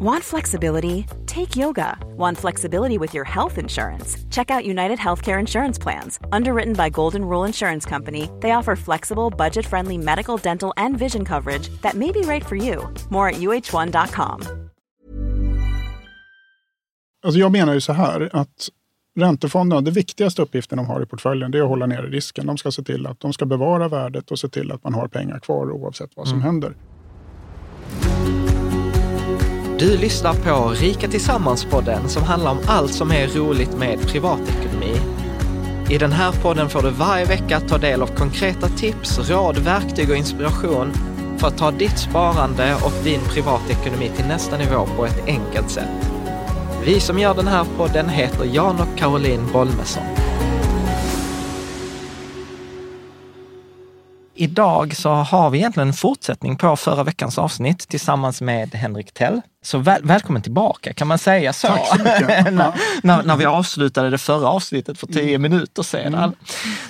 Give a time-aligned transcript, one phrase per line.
[0.00, 1.06] Want flexibility?
[1.26, 1.98] Take yoga.
[2.16, 4.16] Want flexibility with your health insurance?
[4.30, 6.20] Check out United Healthcare Insurance Plans.
[6.30, 11.24] Underwritten by Golden Rule Insurance Company, they offer flexible, budget friendly medical, dental, and vision
[11.24, 12.94] coverage that may be right for you.
[13.10, 14.40] More at uh1.com.
[17.22, 18.68] Alltså jag menar ju så här att
[19.16, 22.46] räntefonderna, det viktigaste uppgiften de har i portföljen, det är att hålla nere risken.
[22.46, 25.08] De ska se till att de ska bevara värdet och se till att man har
[25.08, 26.74] pengar kvar oavsett vad som händer.
[29.78, 35.00] Du lyssnar på Rika Tillsammans-podden som handlar om allt som är roligt med privatekonomi.
[35.90, 40.10] I den här podden får du varje vecka ta del av konkreta tips, råd, verktyg
[40.10, 40.92] och inspiration
[41.38, 46.10] för att ta ditt sparande och din privatekonomi till nästa nivå på ett enkelt sätt.
[46.84, 50.04] Vi som gör den här podden heter Jan och Caroline Bolmesson.
[54.40, 59.40] Idag så har vi egentligen en fortsättning på förra veckans avsnitt tillsammans med Henrik Tell.
[59.62, 61.66] Så väl, välkommen tillbaka, kan man säga så?
[61.66, 62.28] Tack så mycket.
[62.54, 62.72] när,
[63.02, 65.42] när, när vi avslutade det förra avsnittet för tio Mm.
[65.42, 66.34] minuter sedan.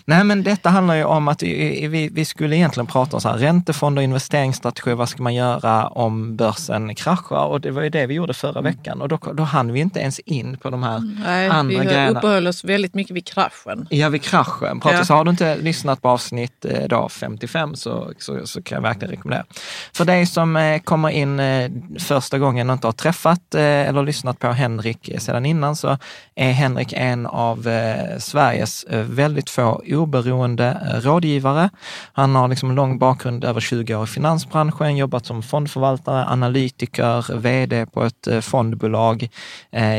[0.05, 3.29] Nej, men detta handlar ju om att vi, vi, vi skulle egentligen prata om så
[3.29, 7.45] här, räntefonder, investeringsstrategier, vad ska man göra om börsen kraschar?
[7.47, 8.65] Och det var ju det vi gjorde förra Mm.
[8.65, 11.85] veckan och då, då hann vi inte ens in på de här Nej, andra vi
[11.87, 12.19] grejerna.
[12.19, 13.87] uppehöll oss väldigt mycket vid kraschen.
[13.91, 14.81] Ja, vid kraschen.
[14.81, 15.05] Pratar, Ja.
[15.05, 18.83] Så har du inte lyssnat på avsnitt eh, då 55 så, så, så kan jag
[18.83, 19.45] verkligen rekommendera.
[19.93, 24.03] För dig som eh, kommer in eh, första gången och inte har träffat eh, eller
[24.03, 25.99] lyssnat på Henrik sedan innan så
[26.35, 31.71] är Henrik en av eh, Sveriges eh, väldigt få oberoende rådgivare.
[32.13, 37.39] Han har liksom en lång bakgrund, över 20 år i finansbranschen, jobbat som fondförvaltare, analytiker,
[37.39, 39.29] vd på ett fondbolag,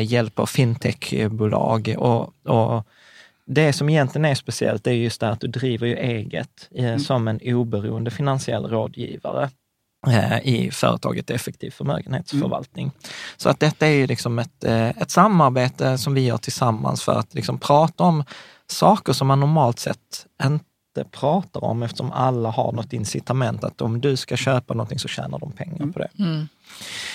[0.04, 1.96] hjälper fintechbolag.
[1.98, 2.86] Och, och
[3.52, 7.28] det som egentligen är speciellt är just det att du driver ju eget eh, som
[7.28, 9.50] en oberoende finansiell rådgivare
[10.44, 12.92] i företaget Effektiv förmögenhetsförvaltning.
[13.38, 17.20] Så att detta är ju liksom ett, eh, ett samarbete som vi gör tillsammans för
[17.20, 18.24] att liksom prata om
[18.68, 20.70] saker som man normalt sett inte
[21.12, 25.40] pratar om eftersom alla har något incitament att om du ska köpa någonting så tjänar
[25.40, 26.10] de pengar på det.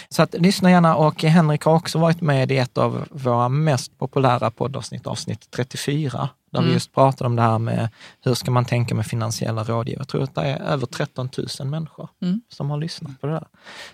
[0.09, 3.99] Så att lyssna gärna och Henrik har också varit med i ett av våra mest
[3.99, 7.89] populära poddavsnitt, avsnitt 34, där vi just pratade om det här med
[8.21, 10.01] hur ska man tänka med finansiella rådgivare.
[10.01, 11.29] Jag tror att det är över 13
[11.61, 12.09] 000 människor
[12.49, 13.47] som har lyssnat på det där.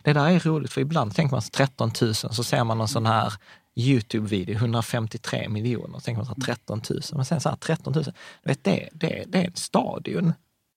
[0.02, 2.88] Det där är roligt, för ibland tänker man så 13 000, så ser man en
[2.88, 3.32] sån här
[3.74, 7.00] YouTube-video, 153 miljoner, tänker man så här 13 000.
[7.12, 8.12] Men sen så här 13 000, du
[8.42, 10.32] vet, det, det, det är ett stadion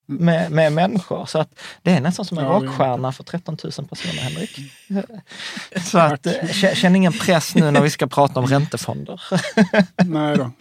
[0.05, 1.25] med, med människor.
[1.25, 4.59] Så att det är nästan som en Ja, rockstjärna för 13 000 personer, Henrik.
[5.85, 9.21] Så att, eh, känn ingen press nu när vi ska prata om räntefonder.
[10.05, 10.51] Nej då.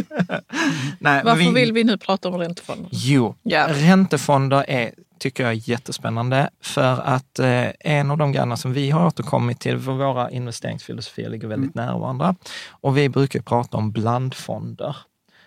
[0.98, 2.88] Nej, Varför vill vi nu prata om räntefonder?
[2.92, 3.66] Jo, Ja.
[3.70, 8.91] räntefonder är, tycker jag är jättespännande för att eh, en av de grejerna som vi
[8.91, 12.34] har återkommit till, för våra investeringsfilosofier ligger väldigt nära varandra.
[12.70, 14.97] Och vi brukar prata om blandfonder.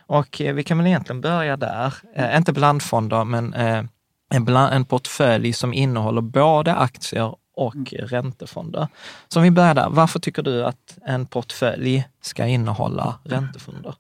[0.07, 1.93] Och eh, vi kan väl egentligen börja där.
[2.15, 3.83] Eh, inte blandfonder, men eh,
[4.29, 8.87] en, bland, en portfölj som innehåller både aktier och räntefonder.
[9.27, 13.95] Så om vi börjar där, varför tycker du att en portfölj ska innehålla räntefonder?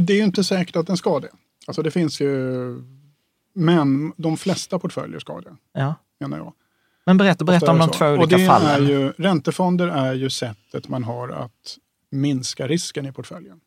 [0.00, 1.28] Det är ju inte säkert att den ska det.
[1.66, 2.82] Alltså det finns ju...
[3.54, 5.94] Men de flesta portföljer ska det, Ja.
[6.20, 6.52] menar jag.
[7.06, 8.68] Men berätta, berätta om de två Och olika det fallen.
[8.68, 11.76] Är ju, räntefonder är ju sättet man har att
[12.10, 13.60] minska risken i portföljen.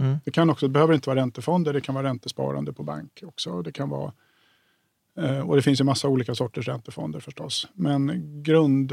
[0.00, 0.16] Mm.
[0.24, 3.62] Det, kan också, det behöver inte vara räntefonder, det kan vara räntesparande på bank också.
[3.62, 4.12] Det kan vara,
[5.18, 7.68] eh, och det finns ju massa olika sorters räntefonder förstås.
[7.74, 8.92] Men grund,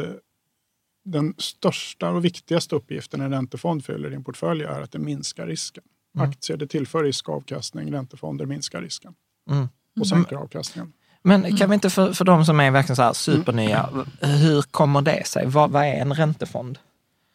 [1.04, 5.48] den största och viktigaste uppgiften en räntefond fyller i en portfölj är att det minskar
[5.48, 5.84] risken.
[6.18, 9.14] Aktier det tillför risk och avkastning, räntefonder minskar risken
[9.50, 9.70] Mm.
[10.00, 10.94] och sänker avkastningen.
[11.24, 13.90] Men kan vi inte för, för de som är verkligen så här supernya,
[14.20, 15.46] hur kommer det sig?
[15.48, 16.80] Vad, vad är en räntefond?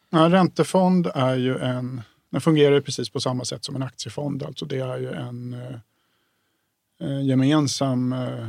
[0.09, 4.43] Ja, en räntefond är ju en, den fungerar precis på samma sätt som en aktiefond.
[4.43, 5.75] Alltså det är ju en eh,
[7.01, 8.47] eh gemensam, eh,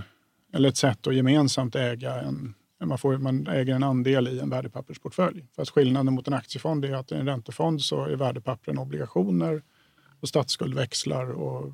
[0.52, 4.50] eller ett sätt att gemensamt äga en, man, får, man äger en andel i en
[4.50, 5.46] värdepappersportfölj.
[5.56, 9.62] Fast skillnaden mot en aktiefond är att i en räntefond så är värdepappren obligationer
[10.20, 11.72] och statsskuldväxlar och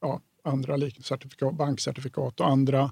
[0.00, 2.88] ja, andra lik- certifikat, bankcertifikat och andra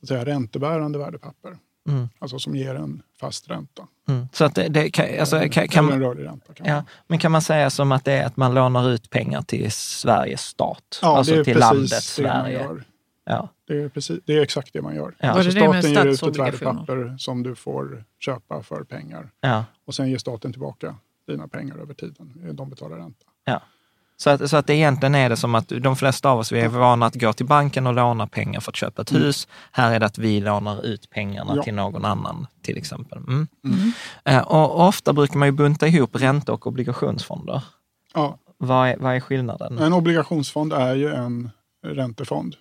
[0.00, 1.58] så att säga, räntebärande värdepapper.
[1.90, 2.08] Mm.
[2.18, 3.86] Alltså som ger en fast ränta.
[4.08, 4.28] Mm.
[4.32, 6.52] Så att det, det kan, alltså, kan, kan, Eller en man- rörlig ränta.
[6.54, 9.10] Kan man ja, men kan man säga som att det är att man lånar ut
[9.10, 10.98] pengar till Sveriges stat?
[11.02, 12.60] Ja, alltså det är till precis landet det man Sverige?
[12.62, 12.84] gör.
[13.24, 13.48] Ja.
[13.66, 15.14] Det är, precis, det är exakt det man gör.
[15.18, 15.28] Ja.
[15.30, 19.64] Alltså staten ger ut ett värdepapper som du får köpa för pengar Ja.
[19.84, 20.94] och sen ger staten tillbaka
[21.26, 22.50] dina pengar över tiden.
[22.56, 23.26] De betalar ränta.
[23.44, 23.62] Ja.
[24.20, 26.60] Så att, så att det egentligen är det som att de flesta av oss, vi
[26.60, 29.48] är vana att gå till banken och låna pengar för att köpa ett hus.
[29.72, 31.62] Här är det att vi lånar ut pengarna Ja.
[31.62, 33.18] till någon annan, till exempel.
[33.18, 33.48] Mm.
[34.24, 37.62] Eh, Och, ofta brukar man ju bunta ihop ränte och obligationsfonder.
[38.14, 39.78] Ja, Vad är, vad är skillnaden?
[39.78, 41.50] en obligationsfond är ju en
[41.86, 42.56] räntefond.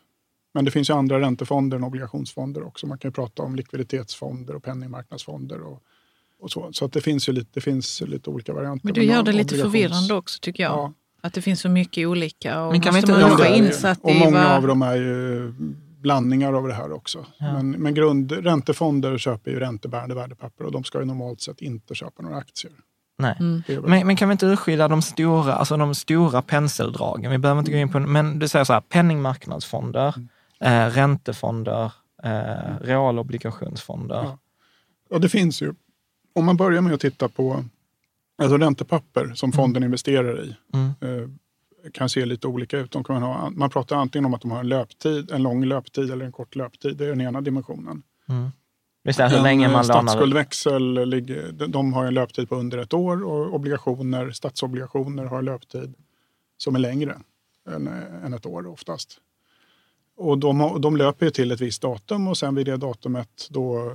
[0.54, 2.88] Men det finns ju andra räntefonder än obligationsfonder också.
[2.88, 5.82] Man kan ju prata om likviditetsfonder och penningmarknadsfonder och,
[6.42, 6.70] och så.
[6.74, 8.86] Så att det finns ju lite, det finns lite olika varianter.
[8.86, 10.72] Men du gör det lite obligations- förvirrande också tycker jag.
[10.72, 10.94] Ja.
[11.22, 14.00] Att det finns så mycket olika och Men kan vi måste inte- man vara insatt
[14.02, 14.52] Och i många vad...
[14.58, 15.54] av dem är ju
[16.02, 17.26] blandningar av det här också.
[17.38, 17.54] Ja.
[17.54, 21.96] Men, men grund, räntefonder köper ju räntebärande värdepapper och de ska ju normalt sett inte
[21.96, 22.74] köpa några aktier.
[23.18, 23.36] Nej.
[23.40, 23.64] Mm.
[23.86, 27.32] Men, men kan vi inte urskilja de stora, alltså de stora penseldragen?
[27.32, 30.16] Vi behöver inte gå in på, men du säger så här, penningmarknadsfonder,
[30.62, 30.88] Mm.
[30.88, 31.92] eh, räntefonder,
[32.24, 34.16] eh, realobligationsfonder.
[34.16, 34.38] Ja.
[35.10, 35.74] Ja, det finns ju.
[36.36, 37.64] Om man börjar med att titta på
[38.40, 40.56] alltså räntepapper som fonden investerar i.
[40.74, 40.90] Mm.
[41.02, 41.30] Eh,
[41.94, 42.92] kan se lite olika ut.
[42.92, 46.12] De kan ha, man pratar antingen om att de har en löptid, en lång löptid
[46.12, 46.98] eller en kort löptid.
[46.98, 48.04] Det är den ena dimensionen.
[48.30, 48.50] Mm.
[49.04, 50.02] Visst är hur länge eh, man lånar?
[50.02, 55.46] Statsskuldväxel ligger, de- har en löptid på under ett år och obligationer, statsobligationer har en
[55.46, 55.94] löptid
[56.58, 57.18] som är längre
[57.70, 59.18] än, eh, än ett år oftast.
[60.18, 63.94] Och de, de löper ju till ett visst datum och sen vid det datumet då,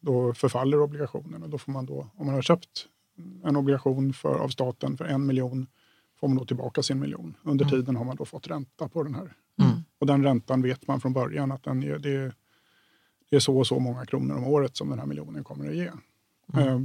[0.00, 1.42] då förfaller obligationen.
[1.42, 2.86] Och då får man då, om man har köpt
[3.44, 5.66] en obligation för, av staten för en miljon
[6.20, 7.36] får man då tillbaka sin miljon.
[7.42, 9.32] Under tiden har man då fått ränta på den här.
[9.62, 9.72] Mm.
[9.98, 12.34] Och den räntan vet man från början att den är, det, är,
[13.30, 15.76] det är så och så många kronor om året som den här miljonen kommer att
[15.76, 15.90] ge.
[16.54, 16.80] Eh,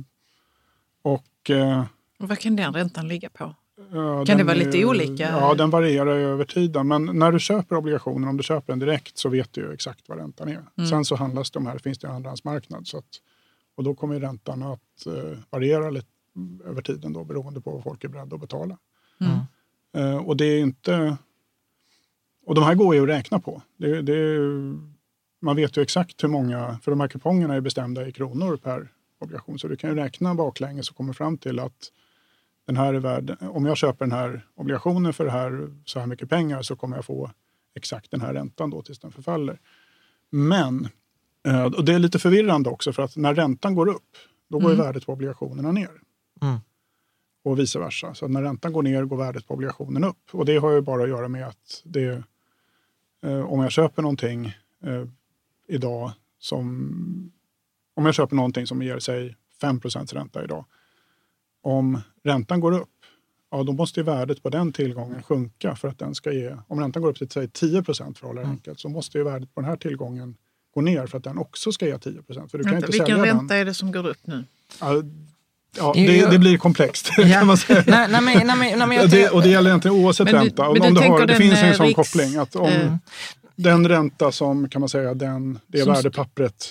[1.01, 1.85] och eh,
[2.19, 3.55] Och Vad kan den räntan ligga på?
[3.91, 5.23] Ja, Kan det vara är- lite olika?
[5.29, 6.87] Ja, den varierar ju över tiden.
[6.87, 10.09] Men när du köper obligationen, om du köper den direkt så vet du ju exakt
[10.09, 10.65] vad räntan är.
[10.77, 10.89] Mm.
[10.89, 12.87] Sen så handlas de här, finns det en andrahandsmarknad.
[12.87, 13.05] Så att,
[13.75, 16.07] och då kommer ju räntan att eh, variera lite
[16.65, 18.77] över tiden då, beroende på vad folk är beredda att betala.
[19.21, 19.39] Mm.
[19.95, 21.17] Eh, och det är inte...
[22.45, 23.61] Och de här går ju att räkna på.
[23.77, 24.93] Det, det, är-
[25.41, 28.87] man vet ju exakt hur många, för de här kupongerna är bestämda i kronor per
[29.19, 29.59] obligation.
[29.59, 31.91] Så du kan ju räkna baklänges och komma fram till att
[32.65, 36.07] den här är värd, om jag köper den här obligationen för det här, så här
[36.07, 37.31] mycket pengar så kommer jag få
[37.75, 39.59] exakt den här räntan då tills den förfaller.
[40.29, 40.87] Men,
[41.47, 44.71] eh, och det är lite förvirrande också för att när räntan går upp, då går
[44.71, 45.91] ju värdet på obligationerna ner.
[46.43, 46.59] Mm.
[47.43, 48.13] Och vice versa.
[48.13, 50.29] Så när räntan går ner går värdet på obligationen upp.
[50.31, 52.23] Och det har ju bara att göra med att det,
[53.23, 54.45] eh, om jag köper någonting
[54.83, 55.07] eh,
[55.67, 57.31] idag som,
[57.93, 60.65] om jag köper någonting som ger sig 5% ränta idag.
[61.61, 62.89] Om räntan går upp,
[63.51, 66.79] ja då måste ju värdet på den tillgången sjunka för att den ska ge, om
[66.79, 69.53] räntan går upp till säg 10 för att hålla det enkelt, så måste ju värdet
[69.53, 70.37] på den här tillgången
[70.73, 73.25] gå ner för att den också ska ge 10 För du kan Vänta, inte vilken
[73.25, 73.61] ränta den.
[73.61, 74.43] är det som går upp nu?
[74.79, 75.03] Ja,
[75.77, 77.23] ja, det, det blir komplext Ja.
[77.27, 77.83] kan man säga.
[77.87, 80.73] Nej, nej, nej, nej, men jag det, och det gäller egentligen oavsett Men du- ränta.
[80.73, 82.35] Men om du har, det finns en eh, sån riks- koppling.
[82.37, 82.95] att om eh,
[83.55, 86.65] Den ränta som kan man säga den, det Som- värdepappret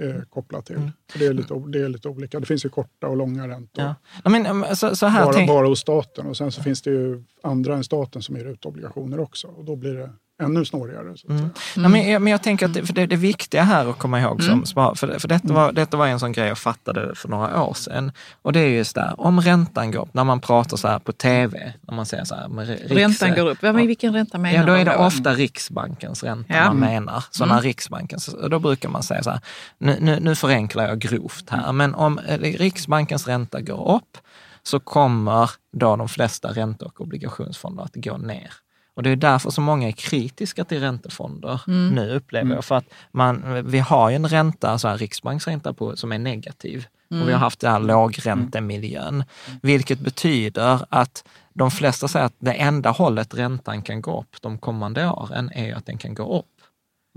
[0.00, 0.90] eh, är kopplat till.
[1.12, 2.40] För det, är lite, det är lite olika.
[2.40, 3.84] Det finns ju korta och långa räntor.
[3.84, 3.94] Ja.
[4.24, 6.26] Nej, men, um, så, så här bara, tänk, bara hos staten.
[6.26, 9.46] Och sen så finns det ju andra än staten som ger ut obligationer också.
[9.46, 10.10] Och då blir det
[10.42, 11.16] ännu snårigare.
[11.16, 11.50] Så att säga.
[11.76, 14.20] Nej, men, jag, men jag tänker att det, för det, det viktiga här att komma
[14.20, 17.28] ihåg, som, spar- för, för detta, var, detta var en sån grej jag fattade för
[17.28, 18.12] några år sedan.
[18.42, 21.12] Och det är just där, om räntan går upp, när man pratar så här på
[21.12, 23.58] tv, när man säger så här, med riks, Räntan går upp.
[23.60, 24.98] Ja, men vilken ränta menar Ja, då är det då?
[24.98, 26.64] ofta Riksbankens ränta Ja.
[26.66, 27.24] man menar.
[27.30, 29.40] Så när Riksbanken, så då brukar man säga så här,
[29.78, 34.18] nu, nu, nu förenklar jag grovt här, men om eh, Riksbankens ränta går upp
[34.62, 38.50] så kommer då de flesta ränte och obligationsfonder att gå ner.
[38.96, 42.64] Och det är därför så många är kritiska till räntefonder nu upplever jag.
[42.64, 46.86] För att man, vi har ju en ränta, så här riksbanksränta på, som är negativ.
[47.10, 49.24] Och vi har haft den här lågräntemiljön.
[49.62, 51.24] Vilket betyder att
[51.54, 55.74] de flesta säger att det enda hållet räntan kan gå upp de kommande åren är
[55.74, 56.46] att den kan gå upp.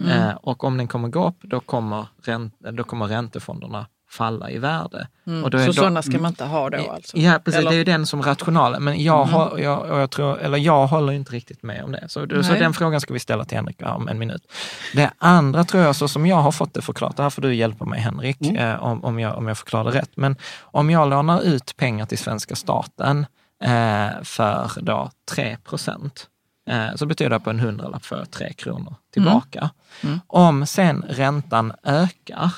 [0.08, 4.58] Eh, och om den kommer gå upp, då kommer, ränt, då kommer räntefonderna falla i
[4.58, 5.08] värde.
[5.26, 7.18] Är Så sådana ska man inte ha då alltså?
[7.18, 7.60] Ja, precis.
[7.60, 8.84] Eller- Det är ju den som rationalen.
[8.84, 9.34] Men jag, Mm.
[9.34, 12.04] har, jag, jag, tror, eller jag håller inte riktigt med om det.
[12.10, 14.52] Så, så den frågan ska vi ställa till Henrik om en minut.
[14.96, 17.56] Det andra tror jag, så som jag har fått det förklarat, det här får du
[17.56, 18.56] hjälpa mig Henrik, Mm.
[18.58, 20.12] eh, om, om, jag, om jag förklarar rätt.
[20.16, 23.26] Men om jag lånar ut pengar till svenska staten
[23.64, 26.28] eh, för då 3 procent,
[26.70, 29.70] eh, så betyder det på en hundralapp får jag 3 kronor tillbaka.
[30.04, 30.20] Mm.
[30.28, 32.52] Om sen räntan ökar,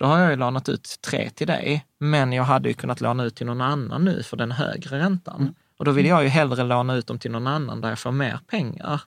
[0.00, 3.24] då har jag ju lånat ut 3 till dig, men jag hade ju kunnat låna
[3.24, 5.40] ut till någon annan nu för den högre räntan.
[5.40, 5.54] Mm.
[5.78, 8.12] Och då vill jag ju hellre låna ut dem till någon annan där jag får
[8.12, 9.00] mer pengar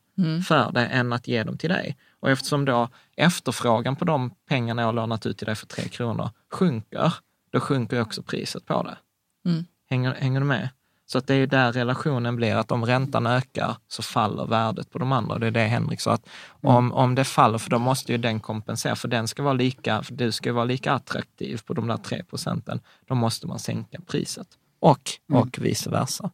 [0.47, 1.97] för det än att ge dem till dig.
[2.19, 5.87] Och eftersom då efterfrågan på de pengarna jag har lånat ut till dig för 3
[5.87, 7.13] kronor sjunker,
[7.51, 8.97] då sjunker ju också priset på det.
[9.49, 9.65] Mm.
[9.89, 10.69] Hänger, hänger du med?
[11.13, 14.91] Så att det är ju där relationen blir, att om räntan ökar så faller värdet
[14.91, 15.39] på de andra.
[15.39, 16.25] Det är det Henrik sa, att
[16.61, 20.03] om, om det faller, för då måste ju den kompensera, för den ska vara lika,
[20.03, 22.79] för du ska vara lika attraktiv på de där tre procenten.
[23.07, 24.47] Då måste man sänka priset.
[24.79, 26.31] Och, och vice versa.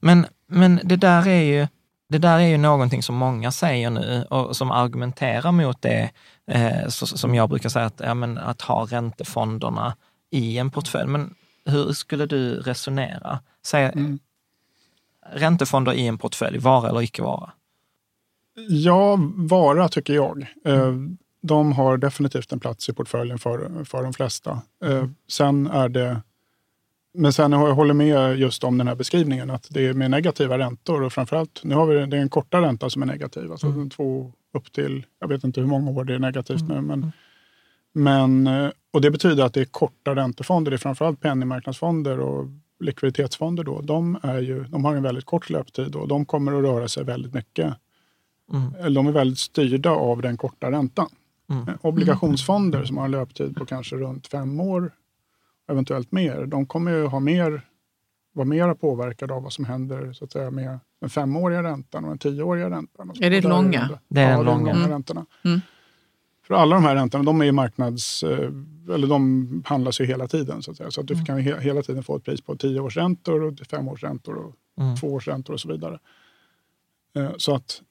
[0.00, 1.66] Men, men det där är ju
[2.08, 6.10] det där är ju någonting som många säger nu och som argumenterar mot det,
[6.50, 9.96] eh, så, som jag brukar säga, att, ja, men, att ha räntefonderna
[10.30, 11.08] i en portfölj.
[11.08, 13.40] Men hur skulle du resonera?
[13.66, 14.18] Säg, Mm.
[15.32, 17.52] räntefonder i en portfölj, vara eller icke vara?
[18.68, 20.46] Ja, vara tycker jag.
[20.64, 20.92] Eh,
[21.40, 24.62] De har definitivt en plats i portföljen för, för de flesta.
[24.84, 26.22] Eh, Sen är det...
[27.16, 30.10] Men sen har jag håller med just om den här beskrivningen att det är med
[30.10, 33.50] negativa räntor och framförallt, nu har vi det är en korta ränta som är negativ,
[33.50, 37.12] alltså två upp till, jag vet inte hur många år det är negativt nu, men,
[37.92, 42.46] men eh, och det betyder att det är korta räntefonder, det är framförallt penningmarknadsfonder och
[42.84, 46.62] likviditetsfonder då, de, är ju, de har en väldigt kort löptid och de kommer att
[46.64, 47.74] röra sig väldigt mycket
[48.78, 51.08] eller de är väldigt styrda av den korta räntan.
[51.50, 54.92] Eh, Obligationsfonder som har en löptid på kanske runt fem år,
[55.70, 57.62] eventuellt mer, de kommer ju ha mer,
[58.32, 62.10] vara mer påverkade av vad som händer så att säga, med den femåriga räntan och
[62.10, 63.10] den tioåriga räntan.
[63.10, 63.22] Och så.
[63.24, 63.88] Är det långa?
[63.88, 64.58] de- Det är ja, de långa.
[64.58, 64.90] långa Mm.
[64.90, 65.26] räntorna.
[65.44, 65.60] Mm.
[66.46, 68.22] För alla de här räntorna, de är marknads...
[68.22, 68.50] eh,
[68.94, 70.62] Eller de handlas ju hela tiden.
[70.62, 70.90] Så att, säga.
[70.90, 74.34] Så att du kan ju he- hela tiden få ett pris på tioårsräntor, och femårsräntor
[74.36, 74.96] och Mm.
[74.96, 75.98] tvåårsräntor och så vidare.
[77.16, 77.82] Eh, Så att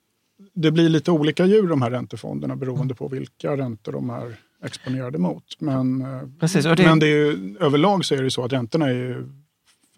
[0.53, 5.17] det blir lite olika djur de här räntefonderna beroende på vilka räntor de är exponerade
[5.17, 5.43] mot.
[5.59, 8.85] Men, eh, Precis, det- men det är ju, överlag så är det så att räntorna
[8.89, 9.29] är ju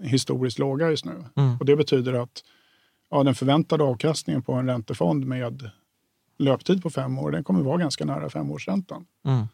[0.02, 1.24] historiskt låga just nu.
[1.36, 1.58] Mm.
[1.60, 2.44] Och det betyder att
[3.12, 5.70] ja, den förväntade avkastningen på en räntefond med
[6.38, 9.06] löptid på fem år, den kommer vara ganska nära femårsräntan.
[9.26, 9.46] Mm.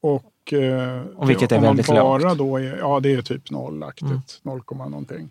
[0.00, 2.38] Och, eh, Och vilket är väldigt bara lågt.
[2.38, 4.60] Då är, ja, det är typ nollaktigt, Mm.
[4.68, 5.30] 0, någonting.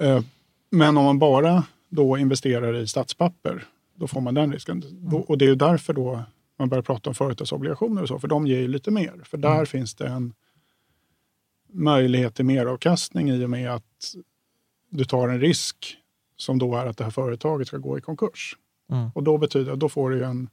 [0.00, 0.20] Eh,
[0.70, 4.82] men om man bara då investerar i statspapper, då får man den risken.
[4.82, 5.10] Mm.
[5.10, 6.22] Då, och det är ju därför då
[6.58, 9.20] man börjar prata om företagsobligationer och så, för de ger ju lite mer.
[9.24, 9.66] För där Mm.
[9.66, 10.34] finns det en
[11.72, 14.14] möjlighet till meravkastning i och med att
[14.90, 15.96] du tar en risk
[16.36, 18.56] som då är att det här företaget ska gå i konkurs.
[18.92, 19.10] Mm.
[19.14, 20.48] Och då betyder då får du ju en,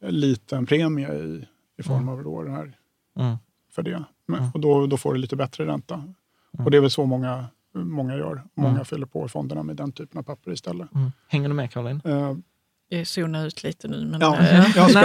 [0.00, 1.46] en liten premie i,
[1.78, 2.78] i form av då den här
[3.18, 3.36] Mm.
[3.70, 4.04] för det.
[4.26, 6.04] Men, Och då, då får du lite bättre ränta.
[6.64, 8.42] Och det är väl så många, många gör.
[8.54, 10.94] Många fyller på fonderna med den typen av papper istället.
[10.94, 11.10] Mm.
[11.28, 12.00] Hänger du med Caroline?
[12.90, 14.04] Eh, Jag zonar ut lite nu.
[14.06, 15.00] Men, ja, eh, jag ska,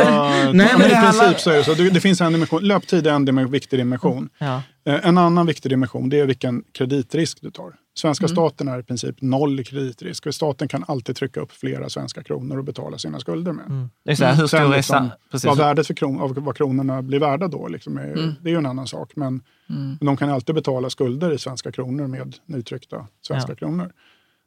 [0.54, 0.54] Nej.
[0.54, 1.74] men I princip så är det så.
[1.74, 2.64] Det, det finns en dimension.
[2.64, 4.30] Löptid är en dim- viktig dimension.
[4.38, 4.62] Ja.
[4.86, 7.76] Eh, En annan viktig dimension det är vilken kreditrisk du tar.
[7.98, 8.36] Svenska Mm.
[8.36, 10.26] staten är i princip noll kreditrisk.
[10.26, 13.66] Och staten kan alltid trycka upp flera svenska kronor och betala sina skulder med.
[13.66, 13.90] Mm.
[14.06, 15.48] Hur stor är liksom, precis.
[15.48, 18.36] vad värdet för kron, av vad kronorna blir värda då, liksom är, Mm.
[18.42, 19.12] det är ju en annan sak.
[19.16, 23.56] Men, men de kan alltid betala skulder i svenska kronor med nytryckta svenska Ja.
[23.56, 23.92] kronor.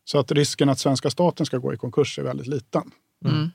[0.04, 2.82] Så att risken att svenska staten ska gå i konkurs är väldigt liten.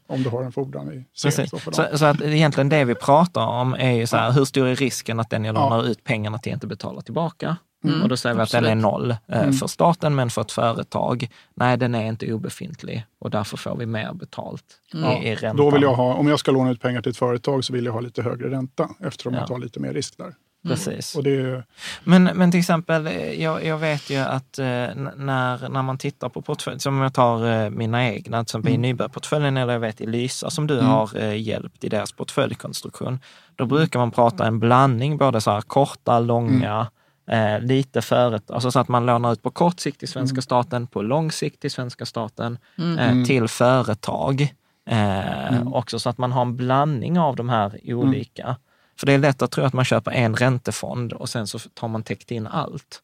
[0.07, 1.05] Om du har en fordran i.
[1.23, 1.49] Precis.
[1.71, 4.75] Så, så att egentligen det vi pratar om är ju så här, hur stor är
[4.75, 7.57] risken att den jag lånar ut pengarna till inte betalar tillbaka?
[8.03, 8.83] Och då säger vi att den är absolut.
[8.83, 13.57] noll eh, för staten, men för ett företag, nej den är inte obefintlig och därför
[13.57, 15.55] får vi mer betalt i, i räntan.
[15.65, 17.85] Då vill jag ha, om jag ska låna ut pengar till ett företag så vill
[17.85, 19.39] jag ha lite högre ränta eftersom Ja.
[19.39, 20.33] jag tar lite mer risk där.
[20.67, 21.15] Precis.
[21.15, 21.63] Och det är,
[22.03, 26.29] Men, men till exempel, eh, jag, jag vet ju att eh, när, när man tittar
[26.29, 30.01] på portfölj, som jag tar eh, mina egna, till exempel i nybörjarportföljen eller jag vet
[30.01, 33.19] i Lysa som du har eh, hjälpt i deras portföljkonstruktion,
[33.55, 36.87] då brukar man prata en blandning, både så här korta, långa,
[37.31, 40.87] eh, lite företag, alltså så att man lånar ut på kort sikt till svenska staten,
[40.87, 42.57] på lång sikt till svenska staten,
[42.99, 44.53] eh, till företag.
[44.89, 48.55] Eh, Också så att man har en blandning av de här olika.
[48.99, 51.87] För det är lätt att tro att man köper en räntefond och sen så tar
[51.87, 53.01] man täckt in allt.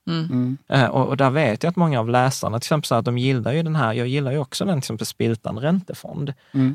[0.67, 3.17] Eh, och, och där vet jag att många av läsarna till exempel så att de
[3.17, 6.33] gillar ju den här, jag gillar ju också den till exempel Spiltan räntefond.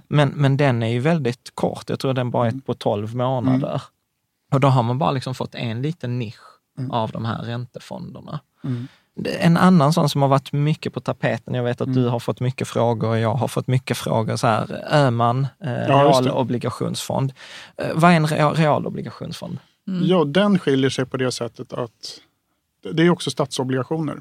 [0.09, 3.83] Men, men den är ju väldigt kort, jag tror den bara är på 12 månader.
[4.53, 6.41] Och då har man bara liksom fått en liten nisch
[6.91, 8.41] av de här räntefonderna.
[9.41, 12.41] En annan sån som har varit mycket på tapeten, jag vet att du har fått
[12.41, 17.33] mycket frågor och jag har fått mycket frågor, så här, Öhman, eh, Ja, realobligationsfond.
[17.77, 19.59] Eh, vad är en real, realobligationsfond?
[20.03, 22.21] Ja, den skiljer sig på det sättet att
[22.93, 24.21] det är också statsobligationer.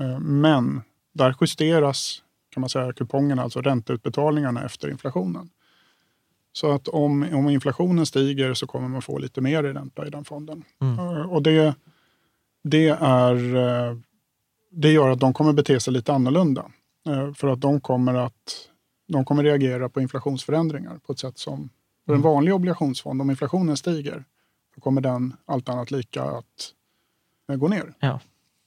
[0.00, 0.82] Eh, Men
[1.14, 5.50] där justeras kan man säga kupongerna, alltså ränteutbetalningarna efter inflationen.
[6.52, 10.10] Så att om, om inflationen stiger så kommer man få lite mer i ränta i
[10.10, 10.64] den fonden.
[10.80, 11.74] Eh, Och det,
[12.64, 13.96] det, är, eh,
[14.70, 16.70] det gör att de kommer bete sig lite annorlunda.
[17.06, 18.68] Eh, För att de kommer att
[19.08, 21.70] de kommer reagera på inflationsförändringar på ett sätt som
[22.06, 24.24] för en vanlig obligationsfond, om inflationen stiger,
[24.74, 26.72] då kommer den allt annat lika att
[27.50, 27.94] eh, gå ner.
[28.00, 28.20] Ja.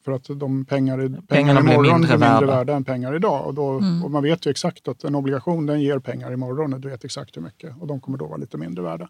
[0.06, 2.58] För att de pengar, pengar Pengarna blir imorgon mindre blir mindre värda.
[2.58, 3.46] värda än pengar idag.
[3.48, 4.04] Och, då, Mm.
[4.04, 7.06] och man vet ju exakt att en obligation den ger pengar imorgon och du vet
[7.06, 7.76] exakt hur mycket.
[7.82, 9.10] Och de kommer då vara lite mindre värda.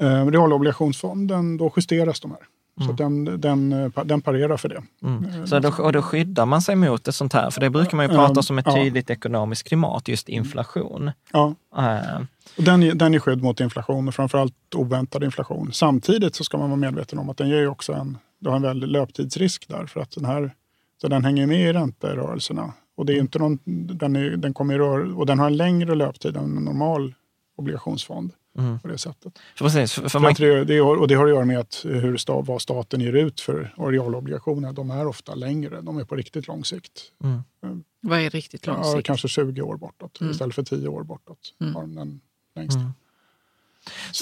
[0.00, 2.40] Eh, realobligationsfonden, då justeras de här.
[2.84, 4.82] Så att den, den, eh, den parerar för det.
[5.02, 5.46] Mm.
[5.46, 8.06] Så då, och då skyddar man sig mot ett sånt här, för det brukar man
[8.06, 11.10] ju prata om ett tydligt ekonomiskt klimat, just inflation.
[11.32, 12.20] Ja, Eh,
[12.58, 15.72] och den, är- den är skydd mot inflation och framförallt oväntad inflation.
[15.72, 18.56] Samtidigt så ska man vara medveten om att den ger ju också en, du har
[18.56, 19.86] en väldig löptidsrisk där.
[19.86, 20.54] För att den här,
[21.00, 22.72] så den hänger med i ränterörelserna.
[22.96, 25.56] Och, det är inte någon, den, är, den kommer i rör, och den har en
[25.56, 27.14] längre löptid än en normal
[27.56, 28.32] obligationsfond.
[28.58, 28.78] Mm.
[28.78, 29.38] På det sättet.
[29.56, 32.40] för precis, för, man, det, det, och det har att göra med att hur sta,
[32.40, 34.72] vad staten ger ut för realobligationer.
[34.72, 35.80] De är ofta längre.
[35.80, 37.02] De är på riktigt lång sikt.
[37.24, 37.84] mm.
[38.00, 39.06] Vad är riktigt lång Ja, sikt?
[39.06, 40.30] kanske 20 år bortåt Mm.
[40.30, 41.54] istället för 10 år bortåt.
[41.60, 41.74] Mm.
[41.74, 42.20] Har de den
[42.56, 42.80] längsta.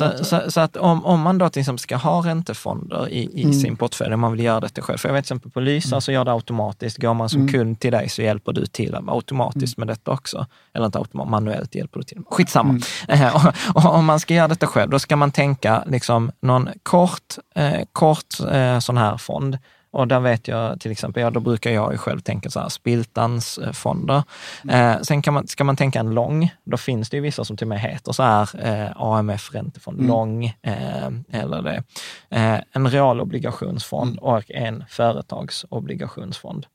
[0.00, 0.18] Mm.
[0.18, 3.40] Så Så, att- så, att om, om man då till exempel ska ha räntefonder i,
[3.40, 3.54] i Mm.
[3.54, 4.98] sin portfölj, om man vill göra detta själv.
[4.98, 6.98] För jag vet till exempel på Lysa så gör det automatiskt.
[6.98, 7.52] Går man som Mm.
[7.52, 10.46] kund till dig så hjälper du till automatiskt med detta också.
[10.74, 12.18] Eller inte automatiskt, manuellt hjälper du till.
[12.30, 12.80] Skitsamma.
[13.08, 13.22] Mm.
[13.22, 13.34] Eh,
[13.74, 17.34] och, och om man ska göra detta själv, då ska man tänka liksom någon kort,
[17.54, 19.58] eh, kort eh, sån här fond.
[19.96, 22.68] Och där vet jag till exempel, ja, då brukar jag ju själv tänka så här,
[22.68, 24.22] Spiltans eh, fonder.
[24.68, 27.56] Eh, sen kan man, ska man tänka en lång, då finns det ju vissa som
[27.56, 30.08] till och med heter så här, eh, AMF räntefond, Mm.
[30.08, 31.82] lång, eh, eller det.
[32.30, 34.24] Eh, en realobligationsfond Mm.
[34.24, 36.66] och en företagsobligationsfond.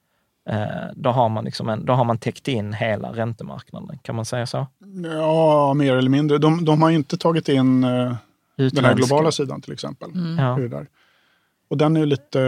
[0.49, 4.25] Eh, då, har man liksom en, då har man täckt in hela räntemarknaden, kan man
[4.25, 4.67] säga så?
[5.03, 6.37] Ja, mer eller mindre.
[6.37, 8.15] De, de har inte tagit in eh,
[8.55, 10.11] den här globala sidan till exempel.
[10.11, 10.37] Mm.
[10.45, 10.81] Ja.
[11.71, 12.39] Och den är lite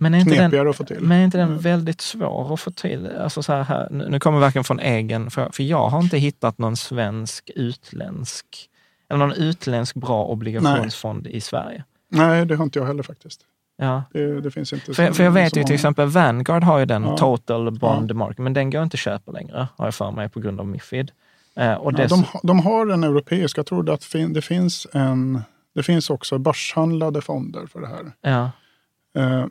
[0.00, 1.00] Men är knepigare den- att få till.
[1.00, 1.60] Men är inte den Mm.
[1.60, 3.08] väldigt svår att få till?
[3.20, 6.58] Alltså så här, nu kommer jag verkligen från egen, för, för jag har inte hittat
[6.58, 8.46] någon svensk utländsk,
[9.08, 11.84] eller någon utländsk bra obligationsfond i Sverige.
[12.10, 13.40] Nej, det har inte jag heller faktiskt.
[13.76, 14.02] Ja.
[14.12, 17.02] Det, det finns inte För, för jag vet ju till exempel Vanguard har ju den
[17.02, 17.16] Ja.
[17.16, 20.40] Total Bond Market, men den går inte att köpa längre, har jag för mig, på
[20.40, 21.10] grund av Mifid.
[21.56, 25.42] Eh, och Ja, de, de har en europeisk, jag tror att det finns en
[25.74, 28.12] det finns också börshandlade fonder för det här.
[28.20, 28.50] ja,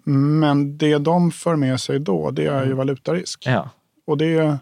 [0.04, 3.46] Men det de för med sig då, det är ju valutarisk.
[3.46, 3.56] Mm.
[3.58, 3.70] ja.
[4.08, 4.56] Och det eh,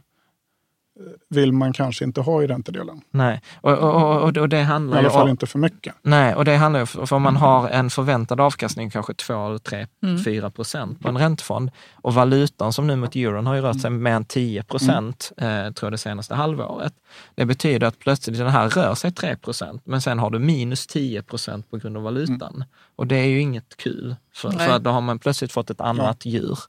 [1.30, 3.02] vill man kanske inte ha i räntedelen.
[3.12, 5.30] Nej, och, och, och, det I handlar ju alla fall om...
[5.30, 5.96] inte för mycket.
[6.02, 9.58] Nej, och det handlar ju för om man har en förväntad avkastning kanske 2 eller
[9.58, 10.24] 3, Mm.
[10.24, 13.92] 4 procent på en räntefond och valutan som nu mot euron har ju rört sig
[13.92, 16.94] med en 10 procent, eh, tror jag det senaste halvåret.
[17.36, 20.88] Det betyder att plötsligt den här rör sig 3 procent, men sen har du minus
[20.88, 22.64] 10 procent på grund av valutan.
[22.96, 25.82] Och det är ju inget kul, för, för att då har man plötsligt fått ett
[25.82, 26.60] annat djur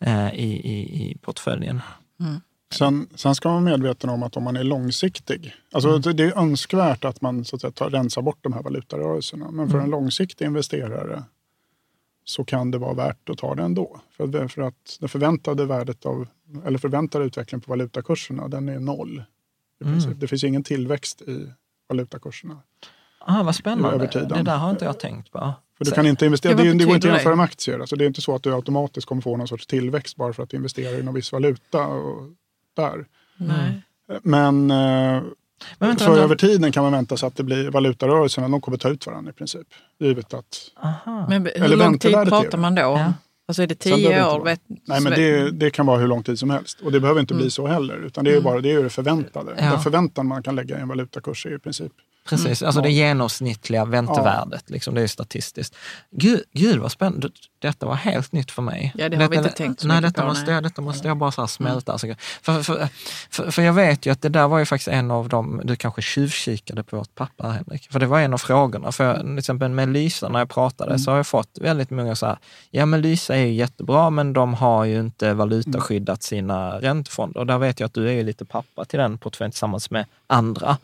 [0.00, 1.80] eh, i, i, i portföljen.
[2.74, 6.16] Sen, sen ska man vara medveten om att om man är långsiktig, alltså Mm.
[6.16, 9.50] det- är önskvärt att man så att säga, tar, rensar bort de här valutarörelserna.
[9.50, 9.84] Men för Mm.
[9.84, 11.22] en långsiktig investerare
[12.24, 14.00] så kan det vara värt att ta det ändå.
[14.16, 16.26] För, för att det förväntade värdet av,
[16.66, 19.22] eller förväntade utvecklingen på valutakurserna, den är noll.
[19.84, 19.98] Mm.
[20.18, 21.52] Det finns ingen tillväxt i
[21.88, 22.58] valutakurserna.
[23.20, 24.06] Ah, vad spännande.
[24.06, 25.52] Det där har inte jag tänkt på.
[25.78, 27.78] För du kan inte investera, det, det går inte att jämföra med aktier.
[27.78, 30.42] Alltså det är inte så att du automatiskt kommer få någon sorts tillväxt bara för
[30.42, 31.86] att du investerar i någon viss valuta.
[31.86, 32.30] Och
[32.82, 33.04] där.
[33.36, 33.82] Nej.
[34.22, 34.76] Men, eh,
[35.78, 36.24] Men vänta, så vänta.
[36.24, 39.30] över tiden kan man vänta sig att det blir valutarörelserna, de kommer ta ut varandra
[39.30, 39.66] i princip.
[39.98, 41.26] Givet att, Aha.
[41.28, 42.56] Men hur Eller lång tid pratar det.
[42.56, 43.00] man då om?
[43.00, 43.12] Ja.
[43.48, 44.44] Alltså är det tio år?
[44.44, 46.80] Vet, nej men det, det kan vara hur lång tid som helst.
[46.80, 47.96] Och det behöver inte bli så heller.
[47.96, 49.52] Utan det är ju bara det, är ju det förväntade.
[49.52, 49.64] Mm.
[49.64, 49.70] Ja.
[49.70, 51.92] Den förväntan man kan lägga i en valutakurs är i princip.
[52.28, 55.76] Precis, alltså det genomsnittliga väntevärdet, liksom, det är statistiskt.
[56.10, 58.92] Gud, gud vad spännande, detta var helt nytt för mig.
[58.96, 60.54] Ja, det har vi detta, inte tänkt så Nej, detta på, måste, nej.
[60.54, 61.92] Jag, detta måste jag bara så här smälta.
[61.92, 62.06] Alltså,
[62.42, 62.88] för, för,
[63.30, 65.76] för, för jag vet ju att det där var ju faktiskt en av de, du
[65.76, 68.92] kanske tjuvkikade på vårt pappa Henrik, för det var en av frågorna.
[68.92, 70.98] För jag, till exempel med Lysa när jag pratade Mm.
[70.98, 72.38] så har jag fått väldigt många så här,
[72.70, 77.40] ja men Lysa är ju jättebra men de har ju inte valutaskyddat sina räntefonder.
[77.40, 80.04] Och där vet jag att du är ju lite pappa till den portföljen tillsammans med
[80.26, 80.76] andra.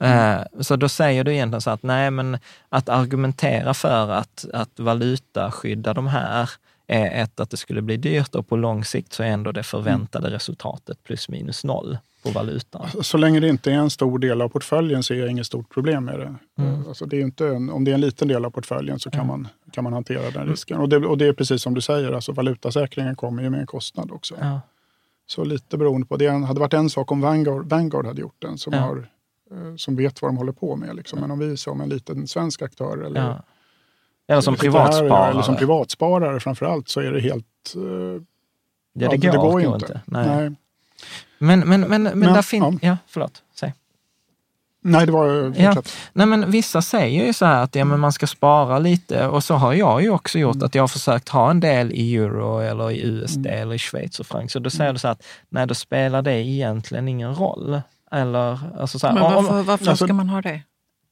[0.00, 4.78] Eh, Så då säger du egentligen så att nej, men att argumentera för att, att
[4.80, 6.50] valuta skydda de här
[6.86, 9.62] är ett, att det skulle bli dyrt och på lång sikt så är ändå det
[9.62, 12.88] förväntade resultatet plus minus noll på valutan.
[13.02, 16.04] Så länge det inte är en stor del av portföljen ser jag inget stort problem
[16.04, 16.34] med det.
[16.62, 16.88] Mm.
[16.88, 19.20] Alltså det är inte en, om det är en liten del av portföljen så kan,
[19.20, 19.26] Mm.
[19.28, 20.78] man, kan man hantera den risken.
[20.78, 23.66] Och det, och det är precis som du säger, alltså valutasäkringen kommer ju med en
[23.66, 24.34] kostnad också.
[24.40, 24.60] Ja.
[25.26, 26.16] Så lite beroende på.
[26.16, 28.78] Det hade varit en sak om Vanguard, Vanguard hade gjort den som, Ja.
[28.80, 29.02] har, eh,
[29.76, 30.96] som vet vad de håller på med.
[30.96, 31.20] Liksom.
[31.20, 33.42] Men om vi som en liten svensk aktör eller, Ja.
[34.28, 35.30] Eller som privatsparare.
[35.30, 37.74] eller som privatsparare framför allt så är det helt...
[37.76, 38.22] eh,
[38.92, 40.00] ja, det, går, går inte.
[40.04, 40.26] Nej.
[40.26, 40.52] Nej.
[41.38, 42.78] Men, men, men, men, Men, där finns...
[42.82, 42.88] ja.
[42.88, 42.96] Ja.
[43.06, 43.42] förlåt.
[43.54, 43.74] Säg.
[44.80, 45.54] Nej, det var...
[45.56, 45.74] Ja.
[45.74, 45.96] Fortsätt.
[46.12, 49.44] Nej, men vissa säger ju så här att ja, men man ska spara lite och
[49.44, 52.58] så har jag ju också gjort att jag har försökt ha en del i euro
[52.58, 54.48] eller i USD eller i Schweiz och franc.
[54.52, 57.80] Så då säger du så här att nej, då spelar det egentligen ingen roll.
[58.12, 60.60] Eller, alltså så här, Men om- varför, varför alltså- ska man ha det?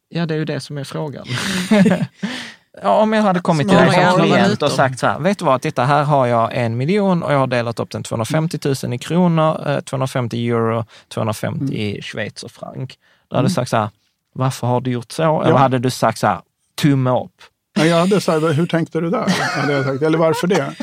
[0.09, 1.25] Ja, det är ju det som är frågan.
[2.83, 5.45] ja, om jag hade kommit till dig som klient och sagt så här, vet du
[5.45, 8.95] vad, titta här har jag en miljon och jag har delat upp den 250 000
[8.95, 12.95] i kronor, eh, 250 euro, 250 i Schweiz och frank.
[13.29, 13.89] Då hade du sagt så här,
[14.35, 15.43] varför har du gjort så?
[15.43, 15.59] Eller Ja.
[15.59, 16.41] hade du sagt så här,
[16.83, 17.31] tumme upp?
[17.77, 19.29] Nej, jag hade sagt, hur tänkte du där?
[19.61, 20.03] Hade jag sagt.
[20.03, 20.75] Eller varför det?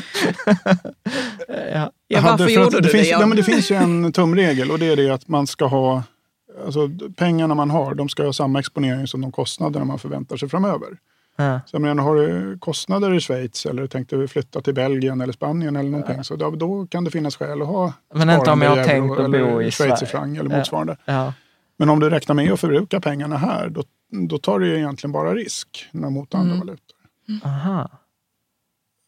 [1.72, 1.90] Ja.
[2.08, 2.88] Ja, varför för gjorde att du det?
[2.88, 5.66] Finns, nej, men det finns ju en tumregel och det är det att man ska
[5.66, 6.02] ha,
[6.64, 10.48] alltså pengarna man har, de ska ha samma exponering som de kostnaderna man förväntar sig
[10.48, 10.88] framöver.
[11.36, 11.60] Ja.
[11.66, 15.32] Så jag menar, har du kostnader i Schweiz eller tänkte du flytta till Belgien eller
[15.32, 18.62] Spanien eller någonting, så då, då kan det finnas skäl att ha Men inte om
[18.62, 20.56] jag har tänkt att bo i schweizerfranc eller Ja.
[20.58, 20.96] motsvarande.
[21.04, 21.32] Ja.
[21.76, 23.82] Men om du räknar med att förbruka pengarna här, då,
[24.28, 26.58] då tar du egentligen bara risk när mot andra Mm.
[26.66, 26.96] valutor.
[27.44, 27.90] Aha.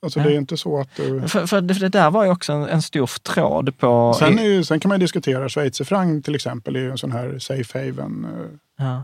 [0.05, 0.27] Alltså Ja.
[0.27, 1.29] det är inte så att du...
[1.29, 4.14] För, för det, där var ju också en, en stor tråd på...
[4.19, 7.79] Sen, är sen kan man diskutera schweizerfranc till exempel, är ju en sån här safe
[7.79, 9.03] haven eh, ja.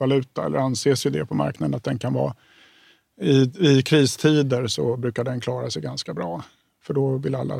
[0.00, 2.34] valuta, eller anses ju det på marknaden att den kan vara
[3.20, 6.44] i, i kristider så brukar den klara sig ganska bra.
[6.82, 7.54] För då vill alla,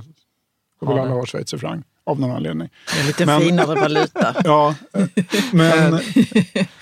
[0.81, 2.69] då vill Ha alla ha schweizerfranc av någon anledning.
[3.01, 4.35] Är lite Men- finare valuta.
[4.45, 5.05] Ja, eh,
[5.53, 6.01] men,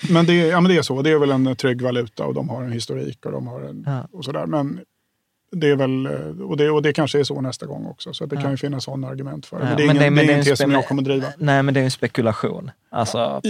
[0.09, 1.01] men, det, ja, men det är så.
[1.01, 3.83] Det är väl en trygg valuta och de har en historik och, de har en,
[3.87, 4.07] Ja.
[4.11, 4.45] och sådär.
[4.45, 4.79] Men
[5.51, 6.07] det är väl,
[6.41, 8.13] och det, och det kanske är så nästa gång också.
[8.13, 8.41] Så att det Ja.
[8.41, 9.63] kan ju finnas sådana argument för det.
[9.63, 11.01] Ja, Men det är men ingen, det- men det det är tes som jag kommer
[11.01, 11.27] driva.
[11.37, 12.71] Nej, men det är ju en spekulation.
[12.89, 13.49] Alltså, på,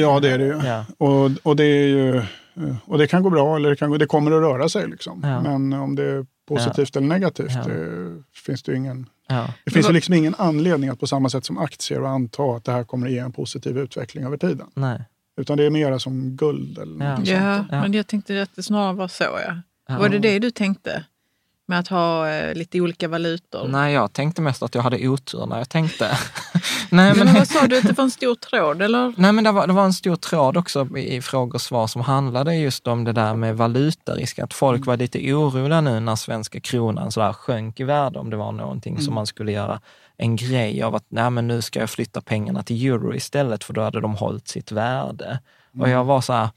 [0.00, 0.60] Ja, det är det ju.
[0.64, 0.84] Ja.
[0.98, 2.22] Och, och, det är ju,
[2.86, 4.88] och det kan gå bra eller det, kan, gå- det kommer att röra sig.
[4.88, 5.20] Liksom.
[5.22, 5.40] Ja.
[5.40, 7.64] Men om det är positivt eller negativt Ja.
[7.72, 9.06] det finns det ju ingen...
[9.28, 9.46] Ja.
[9.64, 12.72] Det finns ju liksom ingen anledning att på samma sätt som aktier anta att det
[12.72, 14.66] här kommer att ge en positiv utveckling över tiden.
[14.74, 15.00] Nej.
[15.40, 17.10] Utan det är mera som guld eller Ja.
[17.16, 17.28] något sånt.
[17.40, 17.80] Ja, Ja.
[17.82, 19.24] men jag tänkte att det snarare var så.
[19.24, 19.54] Ja.
[19.88, 19.98] Ja.
[19.98, 21.04] Var det det du tänkte?
[21.66, 23.68] Med att ha eh, lite olika valutor?
[23.68, 26.18] Nej, jag tänkte mest att jag hade otur när jag tänkte.
[26.90, 29.14] Nej, Men men, vad sa du, att det var en stor tråd eller?
[29.16, 32.02] nej, men det, var, det var en stor tråd också i frågor och svar som
[32.02, 34.38] handlade just om det där med valutarisk.
[34.38, 38.30] Att folk var lite oroliga nu när svenska kronan så där sjönk i värde, om
[38.30, 39.80] det var någonting som man skulle göra
[40.16, 43.72] en grej av att nej, men nu ska jag flytta pengarna till euro istället, för
[43.72, 45.40] då hade de hållit sitt värde.
[45.80, 46.48] Och jag var så här,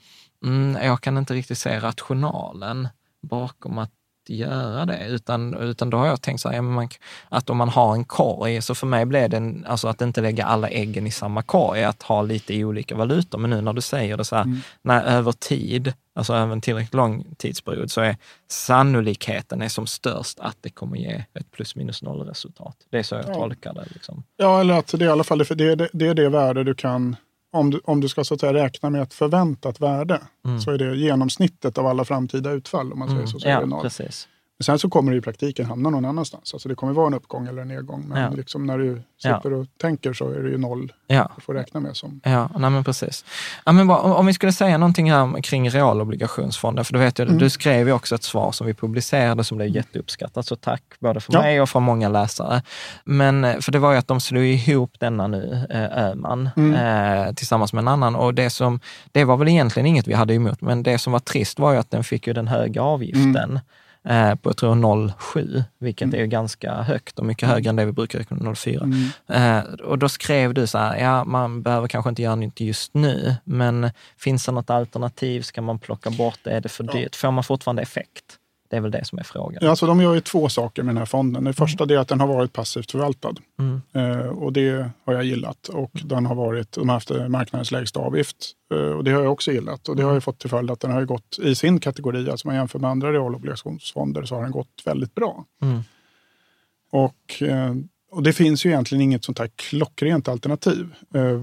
[0.43, 2.88] mm, jag kan inte riktigt se rationalen
[3.22, 3.91] bakom att
[4.30, 6.90] göra det, utan, utan då har jag tänkt så här, ja, man,
[7.30, 10.22] att om man har en korg, så för mig blev det en, alltså att inte
[10.22, 13.38] lägga alla äggen i samma korg, att ha lite i olika valutor.
[13.38, 16.94] Men nu när du säger det så här, när över tid, alltså över en tillräckligt
[16.94, 22.02] lång tidsperiod, så är sannolikheten är som störst att det kommer ge ett plus minus
[22.02, 22.76] noll resultat.
[22.90, 23.34] Det är så jag Ja.
[23.34, 23.86] tolkar det.
[23.94, 24.24] Liksom.
[24.38, 26.76] Ja, eller att det är i alla fall det, det, det är det värde du
[26.76, 27.16] kan,
[27.54, 30.22] om du, om du ska så att säga räkna med ett förväntat värde,
[30.60, 32.94] så är det genomsnittet av alla framtida utfall.
[32.94, 34.28] Om man säger så, så det Ja, precis.
[34.60, 36.54] Men sen så kommer det i praktiken hamna någon annanstans.
[36.54, 38.04] Alltså det kommer vara en uppgång eller en nedgång.
[38.08, 38.30] Men Ja.
[38.30, 41.32] liksom när du sitter och tänker så är det ju noll Ja.
[41.36, 41.98] du får räkna med.
[41.98, 43.26] Som, Ja, nej men precis.
[43.65, 47.24] Ja, men bra, om, vi skulle säga någonting här kring realobligationsfonden, för du vet ju,
[47.24, 47.38] Mm.
[47.38, 51.20] du skrev ju också ett svar som vi publicerade som blev jätteuppskattat, så tack både
[51.20, 51.41] för Ja.
[51.41, 52.62] mig och för många läsare.
[53.04, 56.74] Men, eh, för det var ju att de slog ihop denna nu, eh, Öhman, Mm.
[57.28, 58.15] eh, tillsammans med en annan.
[58.15, 58.80] Och det, som,
[59.12, 61.78] det var väl egentligen inget vi hade emot, men det som var trist var ju
[61.78, 63.60] att den fick ju den höga avgiften.
[64.10, 67.86] Eh, På jag tror 0,7, vilket är ju ganska högt och mycket högre än det
[67.86, 68.84] vi brukar räkna 0,4.
[68.84, 69.58] Mm.
[69.58, 72.93] Eh, och då skrev du så här, ja man behöver kanske inte göra nytt just
[72.93, 75.41] nu, men finns det något alternativ?
[75.41, 76.52] Ska man plocka bort det?
[76.52, 77.15] Är det för dyrt?
[77.15, 78.39] Får man fortfarande effekt?
[78.69, 79.60] Det är väl det som är frågan.
[79.62, 81.43] Ja, alltså de gör ju två saker med den här fonden.
[81.43, 83.34] Det första är att den har varit passivt förvaltad.
[83.60, 83.82] Mm.
[83.93, 85.67] Eh, och det har jag gillat.
[85.67, 88.51] Och den har varit, de har haft marknadens lägsta avgift.
[88.73, 89.89] Eh, och det har jag också gillat.
[89.89, 92.47] Och det har ju fått till följd att den har gått i sin kategori, alltså
[92.47, 95.45] man jämför med andra realobligationsfonder, så har den gått väldigt bra.
[95.62, 95.82] Mm.
[96.91, 97.75] Och, eh,
[98.12, 100.93] och det finns ju egentligen inget sånt här klockrent alternativ.
[101.13, 101.41] Eh,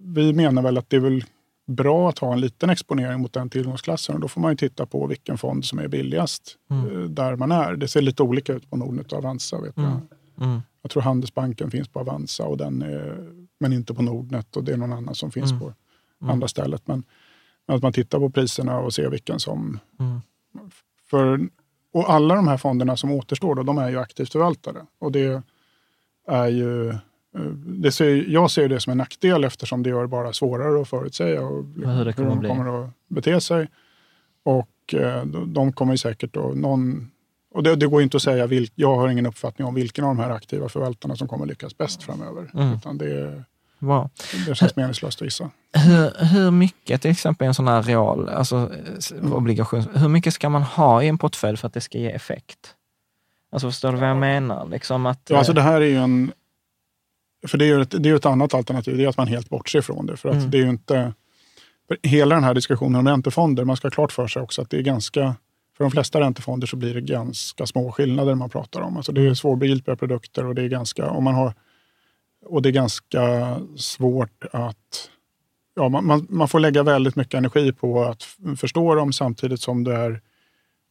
[0.00, 1.24] vi menar väl att det är väl
[1.66, 4.86] bra att ha en liten exponering mot den tillgångsklassen och då får man ju titta
[4.86, 7.76] på vilken fond som är billigast eh, där man är.
[7.76, 9.60] Det ser lite olika ut på Nordnet och Avanza.
[9.60, 10.00] Vet jag.
[10.40, 10.60] Mm.
[10.82, 14.72] jag tror Handelsbanken finns på Avanza och den är, men inte på Nordnet och det
[14.72, 15.74] är någon annan som finns på
[16.20, 16.86] andra stället.
[16.86, 17.02] Men,
[17.66, 19.78] men att man tittar på priserna och ser vilken som...
[19.98, 20.20] Mm.
[21.10, 21.48] För,
[21.92, 24.86] och alla de här fonderna som återstår, då, de är ju aktivt förvaltade.
[24.98, 25.42] Och det
[26.26, 26.94] är ju...
[27.36, 30.82] eh, Det ser, jag ser det som en nackdel eftersom det gör det bara svårare
[30.82, 32.48] att förutsäga och hur det kommer de bli.
[32.48, 33.68] kommer att bete sig.
[34.42, 36.56] Och eh, de- kommer ju säkert att...
[36.56, 37.10] Någon,
[37.54, 40.16] och det, det går inte att säga, vilk, jag har ingen uppfattning om vilken av
[40.16, 42.50] de här aktiva förvaltarna som kommer lyckas bäst framöver.
[42.54, 42.74] Mm.
[42.74, 43.42] Utan det,
[43.78, 44.10] Bra.
[44.46, 45.50] Det känns meningslöst att gissa.
[45.72, 48.70] Hur, hur mycket, till exempel en sån här real alltså,
[49.18, 49.32] Mm.
[49.32, 52.58] obligation, hur mycket ska man ha i en portfölj för att det ska ge effekt?
[53.52, 54.66] Alltså förstår du vad jag menar?
[54.66, 56.32] Liksom att, Ja, alltså det här är ju en...
[57.46, 59.48] För det är ju ett, det är ett annat alternativ, det är att man helt
[59.50, 60.16] bortser från det.
[60.16, 60.50] För att Mm.
[60.50, 61.12] det är inte...
[62.02, 64.76] Hela den här diskussionen om räntefonder, man ska ha klart för sig också att det
[64.76, 65.34] är ganska...
[65.76, 68.96] För de flesta räntefonder så blir det ganska små skillnader man pratar om.
[68.96, 69.30] Alltså det Mm.
[69.30, 71.10] är svårbegripliga produkter och det är ganska...
[71.10, 71.54] Om man har,
[72.46, 75.10] och det är ganska svårt att...
[75.74, 78.22] Ja, man, man, man får lägga väldigt mycket energi på att
[78.56, 80.20] förstå dem samtidigt som det är...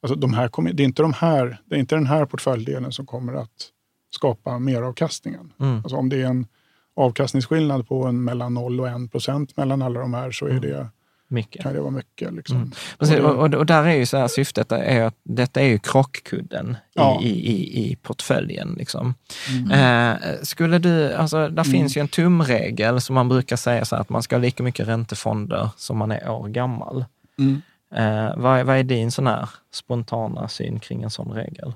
[0.01, 3.05] Alltså de här det, är inte de här, det är inte den här portföljdelen som
[3.05, 3.71] kommer att
[4.15, 5.53] skapa meravkastningen.
[5.59, 5.77] Mm.
[5.77, 6.47] Alltså om det är en
[6.95, 10.87] avkastningsskillnad på en mellan 0 och 1 procent mellan alla de här så är det,
[11.27, 11.61] mycket.
[11.63, 12.33] kan det vara mycket.
[12.33, 12.57] Liksom.
[12.57, 12.71] Mm.
[12.99, 15.79] Precis, Och och, och, där är ju så här syftet är att detta är ju
[15.79, 17.19] krockkudden Ja.
[17.23, 18.75] i, i, i, portföljen.
[18.77, 19.13] Liksom.
[19.49, 19.71] Mm.
[20.11, 24.01] Eh, skulle du, alltså, där finns ju en tumregel som man brukar säga så här,
[24.01, 27.05] att man ska ha lika mycket räntefonder som man är år gammal.
[27.39, 27.61] Mm.
[27.95, 31.73] Eh, vad, är- vad är din sån här spontana syn kring en sån regel?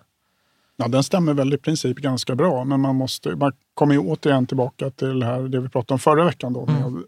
[0.82, 4.48] Ja, den stämmer väl i princip ganska bra, men man, måste, man kommer ju återigen
[4.48, 7.04] tillbaka till det, här, det vi pratade om förra veckan då, med Mm.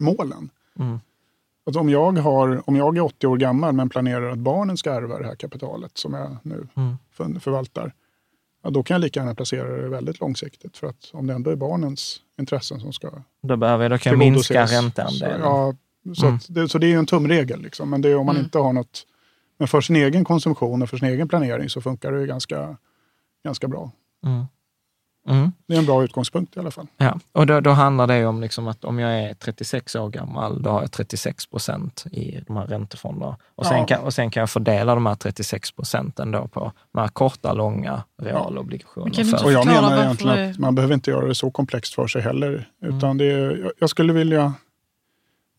[0.00, 0.50] målen.
[0.78, 1.00] Mm.
[1.66, 4.92] Att om, jag har, om jag är 80 år gammal men planerar att barnen ska
[4.92, 6.94] ärva det här kapitalet som jag nu Mm.
[7.12, 7.92] för, förvaltar,
[8.62, 10.76] ja, då kan jag lika gärna placera det väldigt långsiktigt.
[10.76, 13.10] För att om det ändå är barnens intressen som ska
[13.42, 15.40] Då, behöver, då kan jag minska ränteandelen.
[15.40, 15.74] Så, ja,
[16.14, 16.38] så, Mm.
[16.48, 17.60] det, så det är ju en tumregel.
[17.62, 17.90] Liksom.
[17.90, 18.44] Men det är om man Mm.
[18.44, 19.06] inte har något...
[19.58, 22.76] Men för sin egen konsumtion och för sin egen planering så funkar det ju ganska,
[23.44, 23.90] ganska bra.
[24.26, 24.44] Mm.
[25.28, 25.52] Mm.
[25.66, 26.86] Det är en bra utgångspunkt i alla fall.
[26.96, 30.62] Ja, och då, då handlar det om liksom att om jag är 36 år gammal,
[30.62, 33.36] då har jag 36 procent i de här räntefonderna.
[33.54, 33.86] Och sen, Ja.
[33.86, 37.52] kan, och sen kan jag fördela de här 36 procenten då på de här korta,
[37.52, 39.10] långa realobligationer.
[39.14, 41.94] För- inte Och jag menar egentligen det- att man behöver inte göra det så komplext
[41.94, 42.68] för sig heller.
[42.82, 42.96] Mm.
[42.96, 44.52] Utan det är, jag, jag skulle vilja...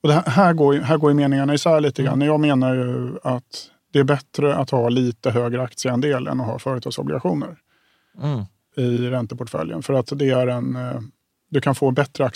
[0.01, 2.09] Och det här, här, går, här går ju meningarna isär lite Mm.
[2.19, 2.27] grann.
[2.27, 6.59] Jag menar ju att det är bättre att ha lite högre aktieandel än att ha
[6.59, 7.55] företagsobligationer.
[8.21, 8.43] Mm.
[8.75, 9.83] i ränteportföljen.
[9.83, 10.99] För att det är en, eh,
[11.49, 12.29] du kan få bättre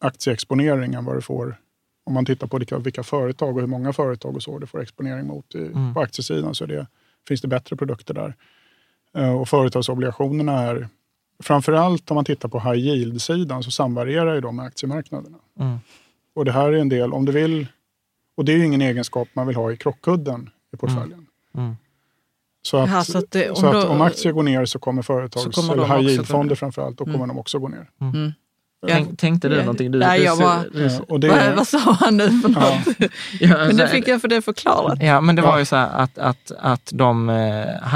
[0.00, 1.56] aktieexponering än vad du får
[2.04, 4.82] om man tittar på vilka, vilka företag och hur många företag och så du får
[4.82, 5.54] exponering mot.
[5.54, 5.94] I, Mm.
[5.94, 6.86] På aktiesidan så det,
[7.28, 8.34] finns det bättre produkter där.
[9.16, 10.88] Eh, Och företagsobligationerna är,
[11.42, 15.38] framförallt om man tittar på high yield-sidan så samvarierar ju de med aktiemarknaderna.
[15.60, 15.78] Mm.
[16.34, 17.66] Och det här är en del, om du vill,
[18.36, 21.26] och det är ju ingen egenskap man vill ha i krockkudden i portföljen.
[21.54, 21.76] Mm.
[22.62, 24.78] Så att, Jaha, så att det- så om att då- om aktier går ner så
[24.78, 26.54] kommer företags, Så kommer eller de high yield-fonder gå ner.
[26.54, 27.28] framförallt, då kommer Mm.
[27.28, 27.86] de också gå ner.
[28.00, 28.32] Mm.
[28.88, 29.90] Tänk, tänkte du någonting?
[29.90, 30.38] Du, Nej, jag
[30.72, 32.60] du, Ja, och det, Vad, vad sa han nu för Ja.
[32.60, 33.10] något?
[33.40, 34.98] Ja, Men nu fick jag för det förklarat.
[35.02, 37.36] Ja, men det var ju så här att, att, att de eh,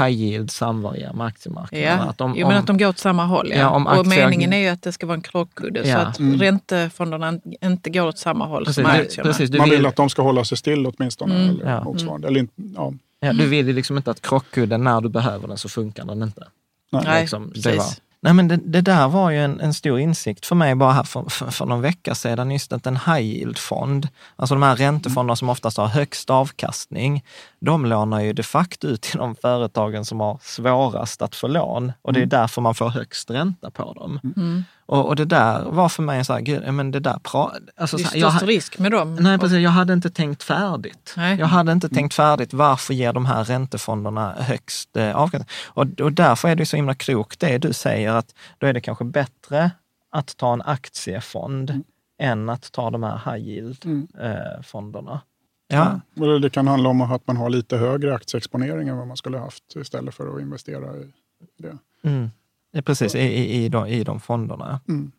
[0.05, 1.87] high yield samvarierar med aktiemarknaden.
[1.87, 3.47] Ja, Att de, jo, men att de går åt samma håll.
[3.51, 3.57] Ja.
[3.57, 6.19] Ja, om och aktier- meningen är ju att det ska vara en krockkudde så att
[6.19, 6.39] Mm.
[6.39, 9.29] räntefonderna inte går åt samma håll Precis, som du, aktierna.
[9.29, 11.35] precis, du man vill vill, att de ska hålla sig still åtminstone.
[11.35, 11.49] Mm.
[11.61, 11.83] Eller Ja.
[11.83, 12.27] motsvarande.
[12.27, 12.93] Eller, ja,
[13.23, 16.23] ja, du vill ju liksom inte att krockkudden, när du behöver den så funkar den
[16.23, 16.47] inte.
[16.91, 17.21] nej.
[17.21, 17.77] Liksom, det precis.
[17.77, 17.93] var-
[18.25, 21.03] Nej, men det, det där var ju en, en stor insikt för mig bara här
[21.03, 25.35] för, för, för någon vecka sedan, just att en high yield-fond, alltså de här räntefonderna
[25.35, 27.23] som oftast har högst avkastning,
[27.59, 31.91] de lånar ju de facto ut till de företagen som har svårast att få lån
[32.01, 34.19] och det är därför man får högst ränta på dem.
[34.37, 34.63] Mm.
[34.85, 37.51] Och, och det där var för mig så här, gud, ja, men det där pra,
[37.77, 39.15] alltså, Det är jag, risk med dem.
[39.15, 39.57] Nej, precis.
[39.57, 41.13] Jag hade inte tänkt färdigt.
[41.17, 41.39] Nej.
[41.39, 42.53] Jag hade inte tänkt färdigt.
[42.53, 45.47] Varför ger de här räntefonderna högst eh, avkastning?
[45.65, 48.81] Och, och därför är det så himla klokt det du säger, att då är det
[48.81, 49.71] kanske bättre
[50.11, 51.83] att ta en aktiefond
[52.19, 54.07] än att ta de här high Mm.
[54.15, 55.21] yield-fonderna.
[55.67, 55.99] ja.
[56.15, 59.37] Eller det kan handla om att man har lite högre aktieexponering än vad man skulle
[59.37, 61.11] ha haft istället för att investera i
[61.59, 61.77] det.
[62.09, 62.31] Mm.
[62.75, 64.79] Ja, precis, i, i, i, de, i de fonderna.
[64.89, 65.11] Mm.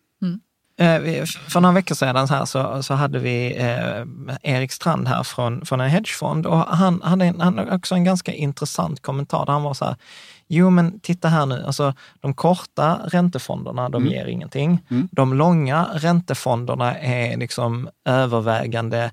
[0.79, 4.05] Eh, vi- För några veckor sedan så, här, så, så hade vi eh,
[4.55, 8.05] Erik Strand här från, från en hedgefond och han hade en, han hade också en
[8.05, 9.97] ganska intressant kommentar där han var så här,
[10.49, 14.13] jo men titta här nu, alltså de korta räntefonderna, de Mm.
[14.15, 14.83] ger ingenting.
[14.91, 15.09] Mm.
[15.13, 19.11] De långa räntefonderna är liksom övervägande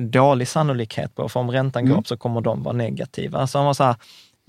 [0.00, 1.98] dålig sannolikhet på, för om räntan går Mm.
[2.00, 3.46] upp så kommer de vara negativa.
[3.46, 3.96] Så han var så här,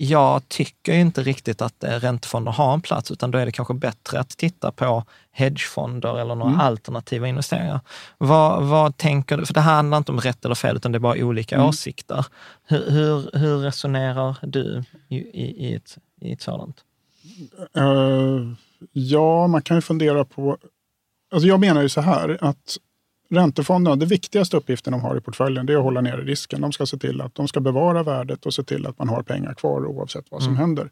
[0.02, 4.20] jag tycker inte riktigt att räntefonder har en plats, utan då är det kanske bättre
[4.20, 6.60] att titta på hedgefonder eller några Mm.
[6.60, 7.80] alternativa investeringar.
[8.18, 9.46] Vad, vad tänker du?
[9.46, 11.68] För det här handlar inte om rätt eller fel, utan det är bara olika Mm.
[11.68, 12.26] åsikter.
[12.64, 16.84] Hur, hur, hur resonerar du i, i, i, ett, i ett sådant?
[17.76, 18.52] Eh,
[18.92, 20.58] ja, man kan ju fundera på...
[21.32, 22.76] Alltså jag menar ju så här att
[23.30, 26.60] räntefonderna, det viktigaste uppgiften de har i portföljen, det är att hålla nere risken.
[26.60, 29.22] De ska se till att de ska bevara värdet och se till att man har
[29.22, 30.60] pengar kvar oavsett vad som Mm.
[30.60, 30.90] händer.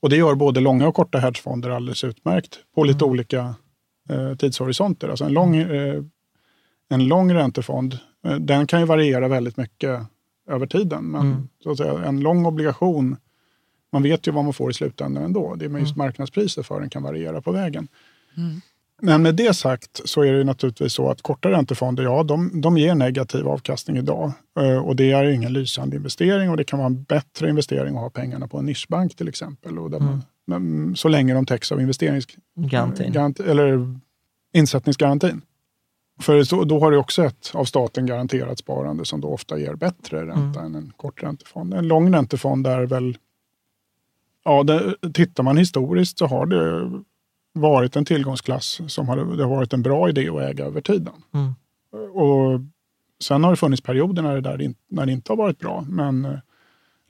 [0.00, 3.54] Och det gör både långa och korta hedgefonder alldeles utmärkt på lite olika
[4.08, 5.08] eh, tidshorisonter.
[5.08, 6.02] Alltså en lång, eh,
[6.88, 10.00] en lång räntefond, eh, den kan ju variera väldigt mycket
[10.48, 11.04] över tiden.
[11.04, 11.48] Men Mm.
[11.62, 13.16] så att säga, en lång obligation,
[13.92, 15.54] man vet ju vad man får i slutändan ändå.
[15.54, 15.80] Det är Mm.
[15.80, 17.88] just marknadspriset för den kan variera på vägen.
[19.02, 22.78] Men med det sagt så är det naturligtvis så att korta räntefonder, ja, de, de
[22.78, 24.32] ger negativ avkastning idag.
[24.60, 28.00] Eh, Och det är ingen lysande investering och det kan vara en bättre investering att
[28.02, 29.78] ha pengarna på en nischbank till exempel.
[29.78, 30.00] Och där
[30.46, 33.12] man, så länge de täcks av investerings, Garantin.
[33.12, 33.98] garanti, eller
[34.52, 35.42] insättningsgarantin.
[36.20, 39.74] För så, då har du också ett av staten garanterat sparande som då ofta ger
[39.74, 41.74] bättre ränta än en kort räntefond.
[41.74, 43.18] En lång räntefond är väl,
[44.44, 46.90] ja, det, tittar man historiskt så har det
[47.60, 51.14] varit en tillgångsklass som har, det har varit en bra idé att äga över tiden.
[51.34, 51.54] Mm.
[52.14, 52.60] Och
[53.20, 56.24] sen har det funnits perioder när det, där när det inte har varit bra, men
[56.24, 56.38] eh,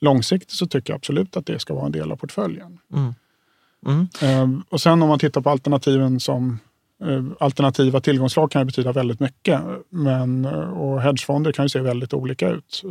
[0.00, 2.78] långsiktigt så tycker jag absolut att det ska vara en del av portföljen.
[2.92, 3.14] Mm.
[3.86, 4.08] Mm.
[4.22, 6.58] Eh, och sen om man tittar på alternativen som
[7.02, 9.60] eh, alternativa tillgångslag kan ju betyda väldigt mycket.
[9.90, 12.82] Men, eh, och hedgefonder kan ju se väldigt olika ut.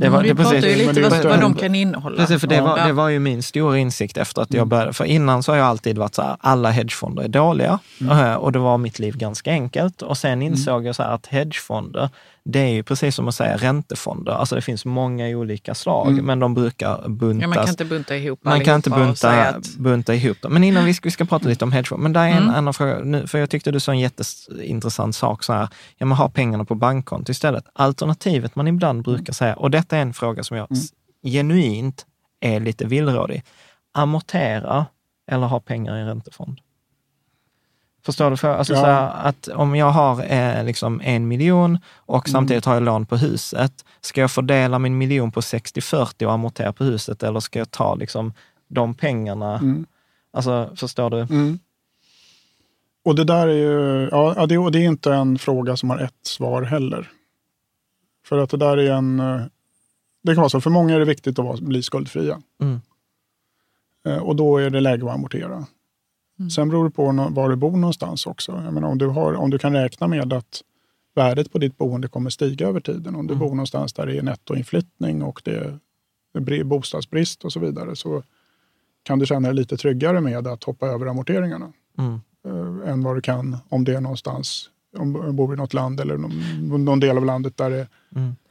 [0.00, 2.16] Det var, vi det, pratar precis, ju lite det vad, vad de kan innehålla.
[2.16, 2.86] Precis, för det, var, Ja.
[2.86, 4.68] det var ju min stora insikt efter att jag Mm.
[4.68, 4.92] började.
[4.92, 7.78] För innan så har jag alltid varit så här, alla hedgefonder är dåliga.
[8.00, 8.18] Mm.
[8.18, 10.02] Eh, Och då var mitt liv ganska enkelt.
[10.02, 12.10] Och sen insåg jag så här att hedgefonder,
[12.50, 14.32] det är ju precis som att säga räntefonder.
[14.32, 16.24] Alltså det finns många olika slag, Mm.
[16.24, 17.42] men de brukar buntas.
[17.42, 20.52] Ja, man kan inte bunta ihop Man kan inte bunta, att bunta ihop dem.
[20.52, 22.02] Men innan vi ska, vi ska prata lite om hedgefond.
[22.02, 22.54] Men där är en Mm.
[22.54, 26.18] annan fråga, nu, för jag tyckte du sa en jätteintressant sak, så här, ja, man
[26.18, 27.64] har pengarna på bankkonto istället.
[27.74, 30.82] Alternativet man ibland brukar säga, och detta är en fråga som jag Mm.
[31.24, 32.06] genuint
[32.40, 33.42] är lite villrådig.
[33.94, 34.86] Amortera
[35.30, 36.60] eller ha pengar i en räntefond?
[38.04, 38.36] Förstår du?
[38.36, 38.84] För, alltså Ja.
[38.84, 42.32] här, att om jag har eh, liksom en miljon och Mm.
[42.32, 46.72] samtidigt har jag lån på huset, ska jag fördela min miljon på 60-40 och amortera
[46.72, 48.32] på huset eller ska jag ta liksom
[48.68, 49.58] de pengarna?
[49.58, 49.86] Mm.
[50.32, 51.20] Alltså, förstår du?
[51.20, 51.58] Mm.
[53.04, 55.98] Och det där är ju, ja, det, och det är inte en fråga som har
[55.98, 57.10] ett svar heller.
[58.26, 59.40] För att det där är en, eh,
[60.22, 62.42] det kan vara så, för många är det viktigt att vara, bli skuldfria.
[62.62, 62.80] Mm.
[64.06, 65.66] Eh, Och då är det läge att amortera.
[66.54, 68.62] Sen beror det på var du bor någonstans också.
[68.64, 70.62] Jag menar, om, du har, om du kan räkna med att
[71.14, 73.14] värdet på ditt boende kommer stiga över tiden.
[73.14, 75.56] Om du bor någonstans där det är nettoinflyttning och det
[76.34, 78.22] är bri- bostadsbrist och så vidare så
[79.02, 82.20] kan du känna dig lite tryggare med att hoppa över amorteringarna Mm.
[82.46, 86.00] eh, än vad du kan om det är någonstans, om du bor i något land
[86.00, 87.86] eller någon, någon del av landet där det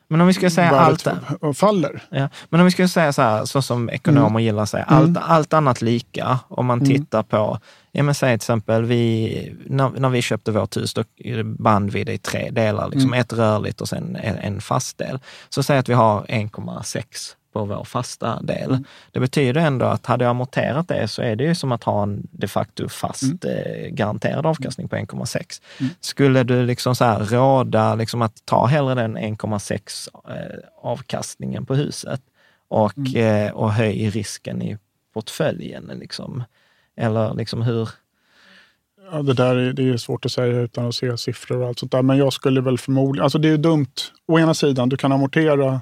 [0.09, 1.07] Men om vi ska säga allt,
[1.55, 2.03] faller.
[2.09, 5.17] ja, men om vi ska säga så här, så som ekonomer gillar att säga, allt,
[5.21, 7.59] allt annat lika, om man tittar på,
[7.91, 11.03] ja men säg till exempel, vi, när, när vi köpte vårt hus, då
[11.43, 15.19] band vi det i tre delar, liksom ett rörligt och sen en, en fast del.
[15.49, 18.83] Så säg att vi har 1,6 på vår fasta del.
[19.11, 22.03] Det betyder ändå att hade jag amorterat det så är det ju som att ha
[22.03, 25.61] en de facto fast eh, garanterad avkastning på 1,6.
[25.99, 31.75] Skulle du liksom så här råda liksom att ta hellre den 1,6 eh, avkastningen på
[31.75, 32.21] huset
[32.67, 34.77] och, eh, och höj risken i
[35.13, 35.91] portföljen?
[35.99, 36.43] Liksom.
[36.97, 37.89] Eller liksom hur?
[39.11, 41.79] Ja, det där är, det är svårt att säga utan att se siffror och allt
[41.79, 42.01] sånt där.
[42.01, 43.95] Men jag skulle väl förmodligen, alltså det är ju dumt.
[44.27, 45.81] Å ena sidan, du kan amortera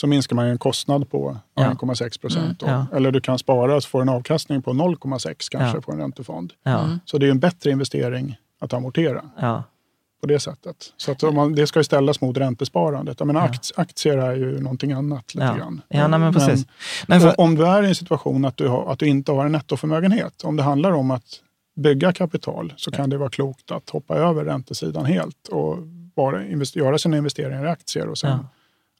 [0.00, 1.62] så minskar man ju en kostnad på Ja.
[1.62, 2.62] 1,6 procent.
[2.62, 2.86] Mm, ja.
[2.96, 5.80] Eller du kan spara så får en avkastning på 0,6 kanske Ja.
[5.80, 6.52] på en räntefond.
[6.62, 9.64] Ja, Så det är ju en bättre investering att amortera ja,
[10.20, 10.76] på det sättet.
[10.96, 13.20] Så att om man, det ska ju ställas mot räntesparandet.
[13.20, 13.46] Jag menar, Ja.
[13.46, 15.54] aktier, aktier är ju någonting annat lite ja.
[15.56, 15.80] grann.
[15.88, 16.66] ja nej, men precis.
[17.08, 19.32] Nej, för, Och om du är i en situation att du, har, att du inte
[19.32, 21.24] har en nettoförmögenhet, om det handlar om att
[21.76, 25.78] bygga kapital, så kan det vara klokt att hoppa över räntesidan helt och
[26.16, 28.38] bara invest- göra sina investeringar i aktier och sen Ja.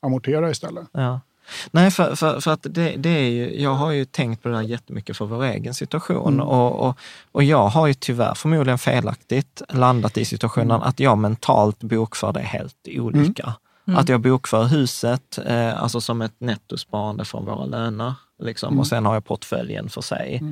[0.02, 0.86] Amortera istället.
[0.92, 1.20] Ja.
[1.70, 4.56] Nej, för, för, för att det, det är ju, jag har ju tänkt på det
[4.56, 6.46] här jättemycket för vår egen situation Mm.
[6.46, 6.98] och, och,
[7.32, 10.82] och jag har ju tyvärr förmodligen felaktigt landat i situationen Mm.
[10.88, 13.54] att jag mentalt bokför det helt olika.
[13.96, 18.80] Att jag bokför huset eh, alltså som ett nettosparande från våra löner liksom, Mm.
[18.80, 20.42] och sen har jag portföljen för sig.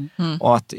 [0.40, 0.74] Och att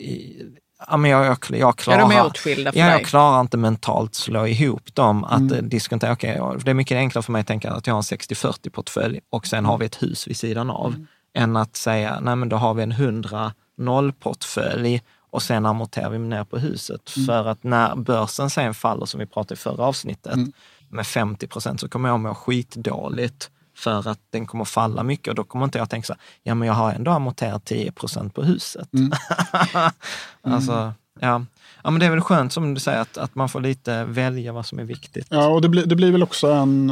[0.88, 2.00] ja, men jag, jag, jag klarar...
[2.00, 3.06] Ja, de är åtskilda för Ja, jag dig.
[3.06, 5.24] klarar inte mentalt slå ihop dem.
[5.24, 5.54] Att Mm.
[5.54, 5.70] mm.
[5.70, 8.70] diskontera, ja, det är mycket enklare för mig att tänka att jag har en 60-40
[8.70, 10.88] portfölj och sen har vi ett hus vid sidan av.
[10.94, 11.08] Mm.
[11.38, 16.20] Än att säga, nej men då har vi en 100-0 portfölj och sen amorterar vi
[16.20, 17.14] ner på huset.
[17.18, 17.26] Mm.
[17.28, 20.52] För att när börsen sen faller, som vi pratade i förra avsnittet, Mm.
[20.90, 25.36] med 50 procent så kommer jag må skitdåligt för att den kommer falla mycket och
[25.36, 28.34] då kommer inte jag tänka så här, ja men jag har ändå amorterat 10 procent
[28.34, 28.94] på huset.
[28.94, 29.12] Mm.
[30.42, 31.46] alltså, ja.
[31.84, 34.54] ja, men det är väl skönt som du säger att, att man får lite välja
[34.54, 35.28] vad som är viktigt.
[35.30, 36.86] Ja, och det, blir, det blir väl också en...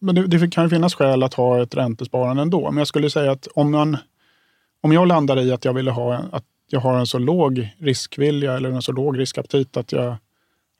[0.00, 2.70] Men det, det kan ju finnas skäl att ha ett räntesparande ändå.
[2.70, 3.96] Men jag skulle säga att om, man,
[4.80, 7.70] om jag landar i att jag ville ha en, att jag har en så låg
[7.78, 10.16] riskvilja eller en så låg riskaptit att jag,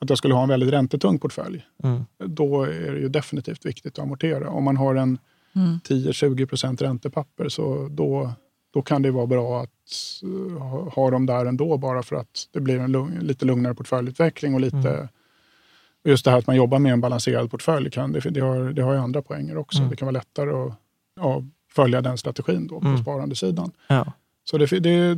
[0.03, 1.67] att jag skulle ha en väldigt räntetung portfölj.
[1.85, 2.05] Mm.
[2.27, 4.51] Då är det ju definitivt viktigt att amortera.
[4.51, 5.19] Om man har en
[5.55, 5.81] Mm.
[5.85, 8.33] 10-20 procent räntepapper så då,
[8.75, 9.69] då kan det vara bra att
[10.23, 13.75] eh, ha, ha dem där ändå bara för att det blir en lugn, lite lugnare
[13.75, 15.09] portföljutveckling och lite Mm.
[16.05, 18.83] Just det här att man jobbar med en balanserad portfölj, kan, det, det, har, det
[18.83, 19.79] har ju andra poänger också.
[19.79, 19.91] Mm.
[19.91, 20.75] Det kan vara lättare att
[21.17, 23.03] ja, följa den strategin då på Mm.
[23.03, 23.71] sparandesidan.
[23.89, 24.13] Ja.
[24.45, 25.17] Så det, det,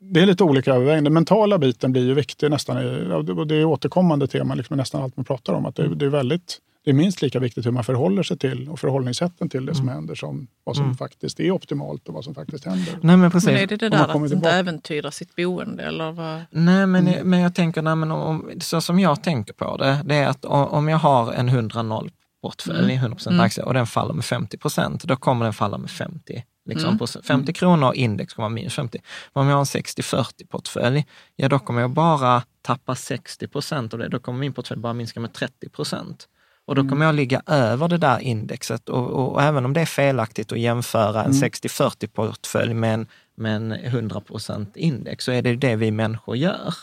[0.00, 1.04] det är lite olika överväganden.
[1.04, 2.76] Den mentala biten blir ju viktig nästan.
[2.76, 5.66] det- och Det är återkommande tema liksom, nästan allt man pratar om.
[5.66, 5.98] Att det, Mm.
[5.98, 9.48] det, är väldigt, det är minst lika viktigt hur man förhåller sig till och förhållningssätten
[9.48, 10.96] till det som händer som vad som Mm.
[10.96, 12.98] faktiskt är optimalt och vad som faktiskt händer.
[13.02, 13.46] Nej men precis.
[13.46, 16.40] Men är det det där att inte äventyra sitt boende eller vad?
[16.50, 17.30] Nej, men, Mm.
[17.30, 20.44] men jag tänker, nej, men om, så som jag tänker på det, det är att
[20.44, 22.10] om jag har en 100-0
[22.42, 23.40] portfölj, 100% Mm.
[23.46, 26.44] aktier, och den faller med 50 procent, då kommer den falla med 50.
[26.68, 26.98] Liksom, Mm.
[26.98, 29.00] på 50 kronor och index kommer vara minus 50.
[29.34, 31.06] Men om jag har en 60-40 portfölj,
[31.36, 34.08] ja då kommer jag bara tappa 60 procent av det.
[34.08, 36.28] Då kommer min portfölj bara minska med 30 procent.
[36.64, 38.88] Och då kommer jag ligga över det där indexet.
[38.88, 43.06] Och, och, och även om det är felaktigt att jämföra en 60-40 portfölj med en,
[43.36, 46.74] med en 100 procent index, så är det det vi människor gör.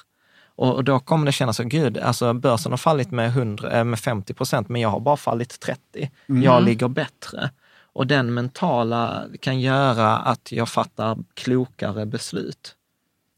[0.56, 3.84] Och, och då kommer det kännas så, gud, alltså börsen har fallit med, 100, eh,
[3.84, 6.10] med 50 procent, men jag har bara fallit 30.
[6.26, 7.50] Jag ligger bättre.
[7.96, 12.76] Och den mentala kan göra att jag fattar klokare beslut.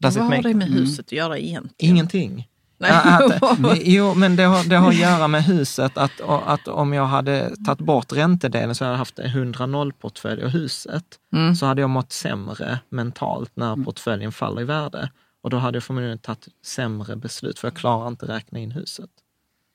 [0.00, 1.92] Does vad har det med huset att göra egentligen?
[1.94, 2.48] Ingenting.
[2.78, 2.90] Nej.
[2.90, 3.42] Att,
[3.82, 7.56] jo, men det har, det har att göra med huset, att, att om jag hade
[7.66, 11.54] tagit bort räntedelen så hade jag haft en 100-0-portfölj och huset, Mm.
[11.56, 15.10] så hade jag mått sämre mentalt när portföljen faller i värde.
[15.42, 19.10] Och då hade jag förmodligen tagit sämre beslut, för jag klarar inte räkna in huset.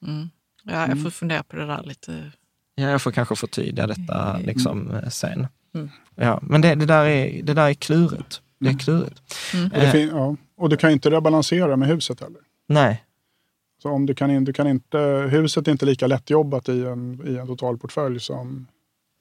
[0.06, 0.30] Mm.
[0.64, 2.32] Ja, jag får fundera på det där lite.
[2.76, 5.48] Ja, jag får kanske förtydliga detta liksom, eh, sen.
[5.76, 5.90] Mm.
[6.16, 8.42] Ja, men det, det, där är, det där är klurigt.
[8.60, 9.20] Det är klurigt.
[9.64, 10.36] Och, det Eh, fin- ja.
[10.58, 12.42] och du kan ju inte rebalansera med huset heller.
[12.68, 13.04] nej,
[13.82, 14.98] Så om du kan, in- du kan inte,
[15.32, 18.68] huset är inte lika lättjobbat i en, i en totalportfölj som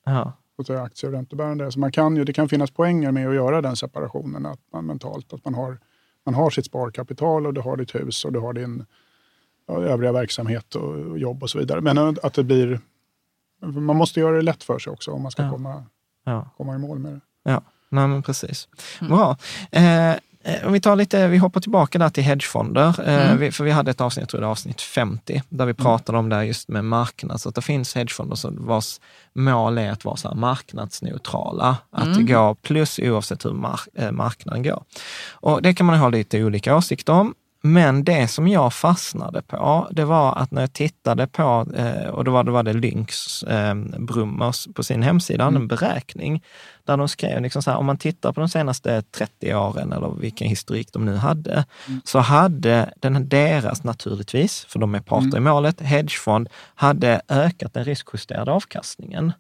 [0.05, 0.33] ja.
[0.69, 1.73] aktier och räntebärande.
[1.73, 4.87] Så man kan ju, det kan finnas poänger med att göra den separationen att man
[4.87, 5.33] mentalt.
[5.33, 5.79] Att man har,
[6.27, 8.85] man har sitt sparkapital och du har ditt hus och du har din
[9.69, 11.81] ja, övriga verksamhet och, och jobb och så vidare.
[11.81, 12.81] Men att det blir...
[13.63, 15.51] Man måste göra det lätt för sig också om man ska Ja.
[15.51, 15.85] komma,
[16.25, 16.51] ja.
[16.57, 17.21] komma i mål med det.
[17.51, 18.69] Ja, nej men precis.
[19.01, 19.37] Bra.
[19.71, 20.17] Eh, eh,
[20.67, 23.91] om vi, tar lite, vi hoppar tillbaka där till hedgefonder, eh, vi, för vi hade
[23.91, 26.69] ett avsnitt, jag tror det var avsnitt 50, där vi pratade om det här just
[26.69, 27.41] med marknad.
[27.41, 29.01] Så att det finns hedgefonder som vars
[29.33, 34.63] mål är att vara så här marknadsneutrala, att gå plus oavsett hur mark, eh, marknaden
[34.63, 34.85] går.
[35.31, 37.35] Och det kan man ha lite olika åsikter om.
[37.65, 42.25] Men det som jag fastnade på, det var att när jag tittade på, eh, och
[42.25, 46.43] då var det, var det Lynx eh, Brummers på sin hemsida, en beräkning,
[46.85, 50.11] där de skrev liksom så här, om man tittar på de senaste 30 åren eller
[50.21, 51.65] vilken historik de nu hade,
[52.05, 57.85] så hade den, deras naturligtvis, för de är parter i målet, hedgefond, hade ökat den
[57.85, 59.33] riskjusterade avkastningen.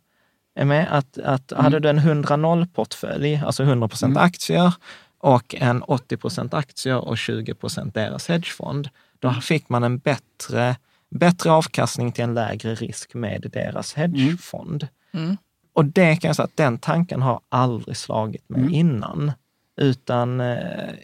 [0.54, 0.88] Är med?
[0.90, 4.74] Att, att Hade du en 100-0-portfölj, alltså 100 procent aktier,
[5.22, 10.76] och en 80 procent aktier och 20 procent deras hedgefond, då fick man en bättre,
[11.10, 14.88] bättre avkastning till en lägre risk med deras hedgefond.
[15.14, 15.36] Mm.
[15.74, 18.74] Och det kan jag säga att den tanken har aldrig slagit mig Mm.
[18.74, 19.32] innan.
[19.80, 20.58] Utan, eh,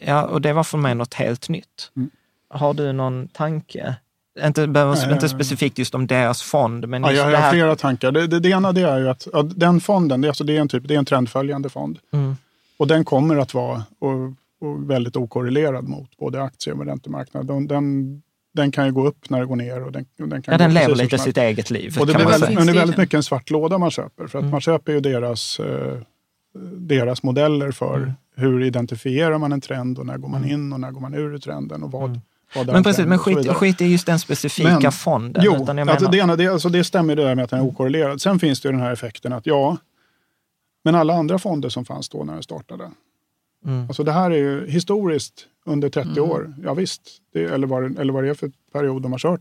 [0.07, 1.91] ja, och det var för mig något helt nytt.
[1.97, 2.11] Mm.
[2.51, 3.97] Har du någon tanke?
[4.45, 7.51] Inte, behöver, inte specifikt just om deras fond, men Ja, jag har här.
[7.53, 8.13] flera tankar.
[8.13, 10.57] Det, det, det ena det är ju att ja, den fonden, det, är alltså, det,
[10.57, 11.99] är en typ, det är en trendföljande fond.
[12.13, 12.37] Mm.
[12.79, 14.13] Och den kommer att vara och,
[14.69, 17.67] och väldigt okorrelerad mot både aktier och räntemarknaden.
[17.67, 18.23] Den,
[18.55, 19.83] den, kan ju gå upp när det går ner.
[19.85, 21.97] Och den, och den kan Ja, den lever lite sitt eget liv.
[22.01, 22.59] Och det kan blir man väldigt, säga.
[22.59, 24.27] men det är väldigt mycket en svart låda man köper.
[24.27, 24.51] För att Mm.
[24.51, 25.99] man köper ju deras, eh,
[26.77, 28.11] deras modeller för Mm.
[28.37, 31.39] hur identifierar man en trend och när går man in och när går man ur
[31.39, 32.21] trenden och vad,
[32.55, 32.67] Mm.
[32.67, 35.43] Men precis, men skit, skit i just den specifika Men- fonden.
[35.47, 37.51] Jo, utan jag alltså menar, det, ena, det, alltså det stämmer det där med att
[37.51, 38.21] den är okorrelerad.
[38.21, 39.77] Sen finns det ju den här effekten att ja,
[40.85, 42.91] men alla andra fonder som fanns då när den startade.
[43.65, 43.83] Mm.
[43.89, 46.55] Alltså det här är ju historiskt under 30 år.
[46.65, 47.03] Ja, visst,
[47.33, 49.41] det, eller, vad, det- eller vad det är för period de har kört.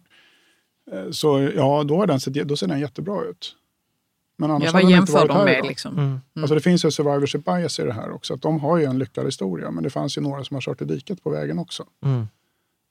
[0.91, 3.55] Eh, Så ja, då, har den sett, då ser den jättebra ut.
[4.37, 5.97] Men annars Ja, vad jämför de med liksom?
[5.97, 6.19] mm.
[6.35, 8.33] Alltså det finns ju survivorship bias i det här också.
[8.33, 10.81] Att de har ju en lyckad historia, men det fanns ju några som har kört
[10.81, 11.85] i diket på vägen också.
[12.03, 12.27] Mm.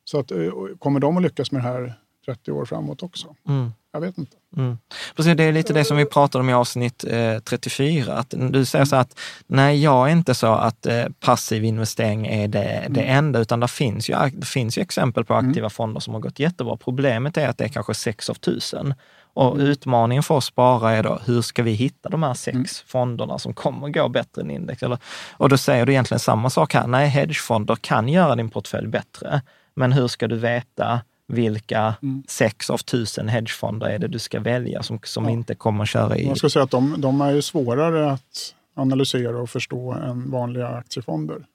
[0.04, 0.38] Så att, eh,
[0.78, 1.94] kommer de att lyckas med det här
[2.26, 3.34] 30 år framåt också.
[3.48, 3.72] Mm.
[3.92, 4.36] Jag vet inte.
[4.56, 4.78] Mm.
[5.16, 8.14] Precis, det är lite det som vi pratade om i avsnitt eh, 34.
[8.14, 12.48] Att du säger så att nej, jag är inte så att eh, passiv investering är
[12.48, 16.14] det, det enda, utan det finns, ju, det finns ju exempel på aktiva fonder som
[16.14, 16.76] har gått jättebra.
[16.76, 18.94] Problemet är att det är kanske sex av tusen.
[19.34, 23.38] Och utmaningen för oss sparare är då, hur ska vi hitta de här sex fonderna
[23.38, 24.82] som kommer gå bättre än index?
[24.82, 24.98] Eller,
[25.30, 26.86] och då säger du egentligen samma sak här.
[26.86, 29.42] Nej, hedgefonder kan göra din portfölj bättre,
[29.74, 31.94] men hur ska du veta vilka
[32.28, 36.18] sex av tusen hedgefonder är det du ska välja som, som inte kommer att köra
[36.18, 36.26] i...
[36.26, 40.68] Man ska säga att de, de är ju svårare att analysera och förstå än vanliga
[40.68, 41.46] aktiefonder.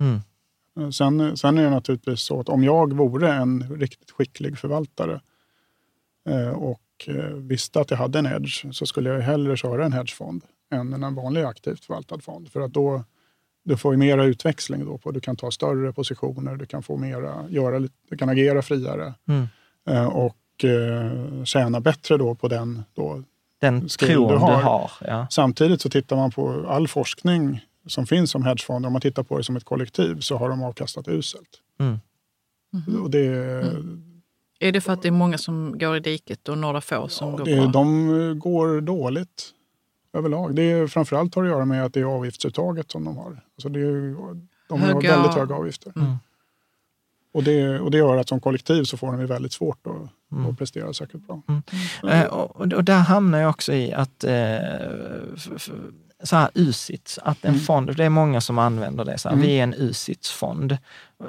[0.00, 0.20] Mm.
[0.80, 5.20] Eh, Sen, sen är det naturligtvis så att om jag vore en riktigt skicklig förvaltare
[6.28, 9.92] eh, och eh, visste att jag hade en hedge så skulle jag hellre köra en
[9.92, 12.52] hedgefond än en vanlig aktivt förvaltad fond.
[12.52, 13.04] För att då
[13.68, 15.10] du får ju mera utväxling då på.
[15.10, 19.14] Du kan ta större positioner, du kan få mera, göra, lite- du kan agera friare
[19.28, 19.46] Mm.
[19.90, 23.22] eh, och eh, tjäna bättre då på den då
[23.60, 24.62] Den skill tron du du har.
[24.62, 24.90] har.
[25.00, 25.26] ja.
[25.30, 29.38] Samtidigt så tittar man på all forskning som finns om hedgefonder, om man tittar på
[29.38, 31.48] det som ett kollektiv, så har de avkastat uselt.
[31.80, 31.98] Mm.
[33.02, 33.26] Och det,
[34.60, 37.36] Är det för att det är många som går i diket och några få som
[37.36, 37.66] går det, bra?
[37.66, 39.50] de går dåligt
[40.18, 40.54] överlag.
[40.54, 43.40] Det är, framförallt har det att göra med att det är avgiftsuttaget som de har.
[43.56, 44.14] Alltså det är,
[44.68, 45.92] de har Höga- väldigt höga avgifter.
[45.96, 46.16] Mm.
[47.34, 50.46] Och, det, och det gör att som kollektiv så får de väldigt svårt att, Mm.
[50.50, 51.42] att prestera särskilt bra.
[52.12, 54.56] Eh, och, och där hamnar jag också i att eh,
[55.34, 55.70] f- f-
[56.22, 59.58] så här USITS, att en fond, det är många som använder det, så här, vi
[59.58, 60.78] är en USITS-fond.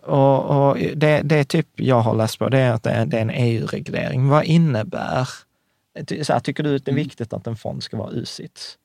[0.03, 3.21] Och, och det, det typ jag har läst på, det är att det det är
[3.21, 4.27] en EU-reglering.
[4.29, 5.29] Vad innebär,
[6.23, 8.77] så här, tycker du att det är viktigt att en fond ska vara USITS?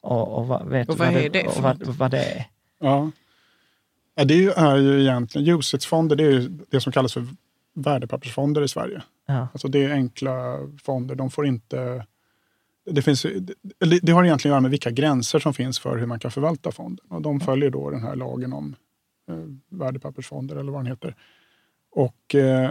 [0.00, 2.46] Och, och vad, vet Och du vad vad är det och vad, vad det är?
[2.80, 3.10] Ja.
[4.14, 7.26] Ja, det är ju- är ju egentligen, UCITS-fonder det är ju det som kallas för
[7.74, 9.02] värdepappersfonder i Sverige.
[9.26, 9.48] Ja.
[9.52, 12.06] Alltså det är enkla fonder, de får inte...
[12.90, 16.06] Det, finns, det, det har egentligen att göra med vilka gränser som finns för hur
[16.06, 17.06] man kan förvalta fonden.
[17.10, 18.76] Och de följer då den här lagen om
[19.30, 19.36] eh,
[19.68, 21.14] värdepappersfonder eller vad den heter.
[21.90, 22.70] Och eh,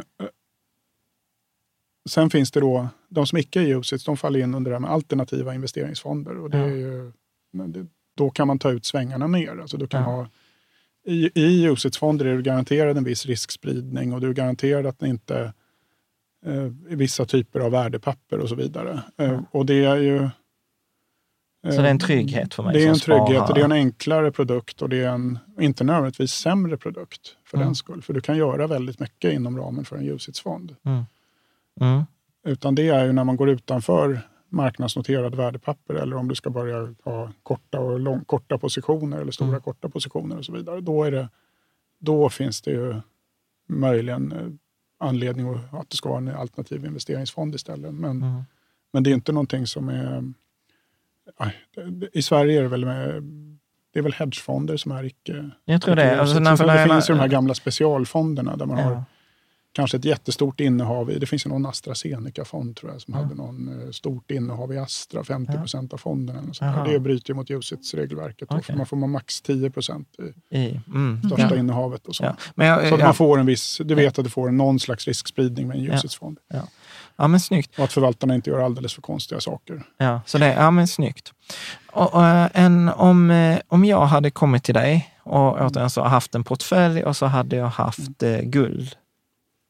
[2.09, 4.81] sen finns det då, de som icke är UCITS, de faller in under det här
[4.81, 6.37] med alternativa investeringsfonder.
[6.37, 7.11] Och det är ju,
[7.51, 7.85] det,
[8.15, 9.57] då kan man ta ut svängarna mer.
[9.61, 10.27] Alltså du kan ha,
[11.05, 15.07] I i UCITS-fonder är du garanterad en viss riskspridning och du är garanterad att det
[15.07, 15.53] inte
[16.45, 19.01] eh, vissa typer av värdepapper och så vidare.
[19.17, 20.15] Eh, och det är ju...
[20.23, 20.29] eh,
[21.75, 23.71] Så det är en trygghet för mig Det är en trygghet och det är en
[23.71, 27.67] enklare produkt och det är en, inte nödvändigtvis sämre produkt för Mm.
[27.67, 28.01] den skull.
[28.01, 30.75] För du kan göra väldigt mycket inom ramen för en UCITS-fond.
[30.85, 32.03] Mm.
[32.47, 34.19] Utan det är ju när man går utanför
[34.49, 39.47] marknadsnoterade värdepapper eller om du ska börja ha korta, och lång, korta positioner eller stora
[39.49, 39.61] Mm.
[39.61, 40.81] korta positioner och så vidare.
[40.81, 41.29] Då, är det,
[41.99, 42.95] då finns det ju
[43.69, 44.47] möjligen eh,
[45.07, 47.93] anledning att, det ska vara en alternativ investeringsfond istället.
[47.93, 48.41] Men, Mm.
[48.93, 50.23] men det är inte någonting som är...
[52.13, 53.23] I Sverige är det väl med,
[53.93, 55.49] det är väl hedgefonder som är icke...
[55.65, 56.21] Jag tror det.
[56.21, 59.03] Alltså, när- det finns ju de här gamla specialfonderna där man har Ja.
[59.71, 63.81] Kanske ett jättestort innehav i, det finns ju någon AstraZeneca-fond tror jag som hade någon
[63.81, 66.35] eh, stort innehav i Astra, 50 procent av fonden.
[66.35, 66.93] Eller sånt där.
[66.93, 68.49] Det bryter ju mot UCITS-regelverket.
[68.49, 68.63] då, Okej.
[68.63, 70.07] för Man får man max 10 procent
[70.51, 71.21] i I, mm.
[71.25, 71.59] största ja.
[71.59, 72.07] innehavet.
[72.07, 72.23] Och så.
[72.23, 72.35] Ja.
[72.55, 73.05] Men jag, Så att ja.
[73.05, 75.93] man får en viss, du vet att du får någon slags riskspridning med en Ja.
[75.93, 76.37] UCITS-fond.
[77.17, 77.79] ja, men snyggt.
[77.79, 79.83] Och att förvaltarna inte gör alldeles för konstiga saker.
[79.97, 81.33] Ja, så det, ja men snyggt.
[81.91, 86.35] Och, och, en, om, eh, om jag hade kommit till dig och återigen så haft
[86.35, 88.95] en portfölj och så hade jag haft eh, guld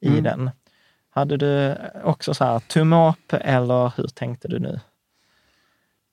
[0.02, 0.24] i Mm.
[0.24, 0.50] den.
[1.10, 4.80] Hade du också så här tumme upp eller hur tänkte du nu?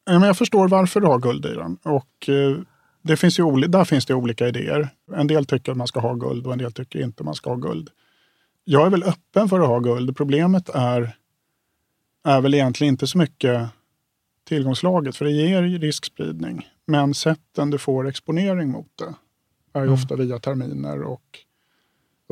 [0.05, 1.79] Jag förstår varför du har guld i den.
[1.83, 2.57] Och, eh,
[3.03, 4.89] det finns ju där finns det olika idéer.
[5.15, 7.35] En del tycker att man ska ha guld och en del tycker inte att man
[7.35, 7.91] ska ha guld.
[8.65, 10.17] Jag är väl öppen för att ha guld.
[10.17, 11.17] Problemet är,
[12.25, 13.69] är väl egentligen inte så mycket
[14.45, 16.69] tillgångslaget, för det ger riskspridning.
[16.87, 19.15] Men sätten du får exponering mot det
[19.79, 19.95] är ju Mm.
[19.95, 21.39] ofta via terminer och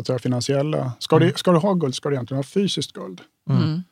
[0.07, 0.93] så att finansiella.
[0.99, 3.21] Ska, det, ska du ha guld ska du egentligen ha fysiskt guld.
[3.51, 3.83] Mm.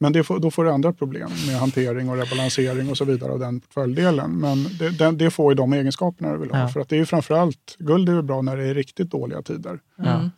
[0.00, 3.32] Men det får, då får du andra problem med hantering och rebalansering och så vidare
[3.32, 4.30] av den portföljdelen.
[4.30, 6.58] Men det, det, det får ju de egenskaperna du vill ha.
[6.58, 6.68] Ja.
[6.68, 9.42] För att det är ju framförallt, guld är ju bra när det är riktigt dåliga
[9.42, 9.80] tider.
[9.98, 10.30] Mm.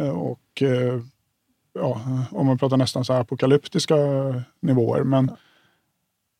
[0.00, 1.00] Eh, Och eh,
[1.74, 2.00] ja,
[2.30, 3.96] om man pratar nästan så här apokalyptiska
[4.60, 5.02] nivåer.
[5.04, 5.30] Men,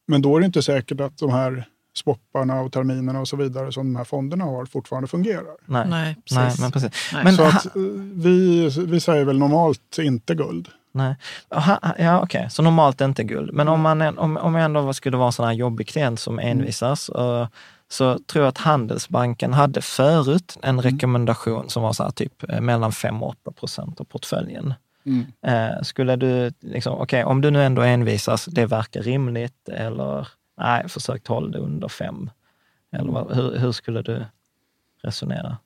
[0.06, 1.64] men då är det inte säkert att de här
[1.94, 5.56] swapparna och terminerna och så vidare som de här fonderna har fortfarande fungerar.
[5.66, 6.36] Nej, Nej, precis.
[6.38, 7.10] Nej men precis.
[7.12, 7.24] Nej.
[7.24, 7.82] Men, Så att eh,
[8.14, 10.68] vi, vi säger väl normalt inte guld.
[10.92, 11.16] nej.
[11.50, 13.54] Ha, ja, okej, så normalt inte guld.
[13.54, 16.38] Men om, man, om, om jag ändå skulle vara en sån här jobbig klient som
[16.38, 17.48] envisas, eh,
[17.88, 22.60] så tror jag att Handelsbanken hade förut en rekommendation som var så här typ eh,
[22.60, 24.74] mellan 5 och 8 procent av portföljen.
[25.06, 25.26] Mm.
[25.46, 30.28] Eh, skulle du, liksom, okej, om du nu ändå envisas, det verkar rimligt, eller
[30.60, 32.30] nej, försök hålla det under fem.
[32.92, 34.24] Eller vad, hur, hur skulle du
[35.02, 35.58] resonera?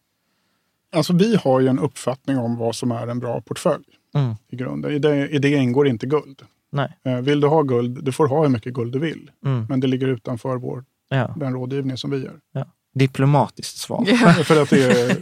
[0.93, 3.85] Alltså vi har ju en uppfattning om vad som är en bra portfölj
[4.15, 4.35] Mm.
[4.49, 4.93] i grunden.
[4.93, 6.43] I det, I det ingår inte guld.
[6.71, 6.99] Nej.
[7.05, 9.31] Eh, Vill du ha guld, du får ha hur mycket guld du vill.
[9.45, 9.67] Mm.
[9.69, 12.41] Men det ligger utanför vår, Ja, den rådgivning som vi gör.
[12.53, 12.65] ja.
[12.93, 14.05] Diplomatiskt svar.
[14.45, 15.17] För att det är,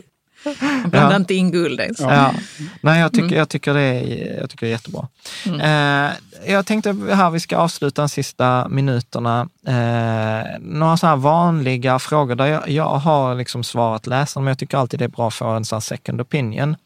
[0.60, 1.16] man blandar Ja.
[1.16, 2.00] inte in guld ens.
[2.00, 2.14] Ja.
[2.14, 2.34] Ja.
[2.80, 5.08] Nej, jag tycker, jag, tycker det är, jag tycker det är jättebra.
[5.46, 6.12] Eh,
[6.52, 9.48] jag tänkte här, vi ska avsluta de sista minuterna.
[9.66, 14.58] Eh, några så här vanliga frågor där jag, jag har liksom svarat läsaren, men jag
[14.58, 16.76] tycker alltid det är bra att få en sån second opinion.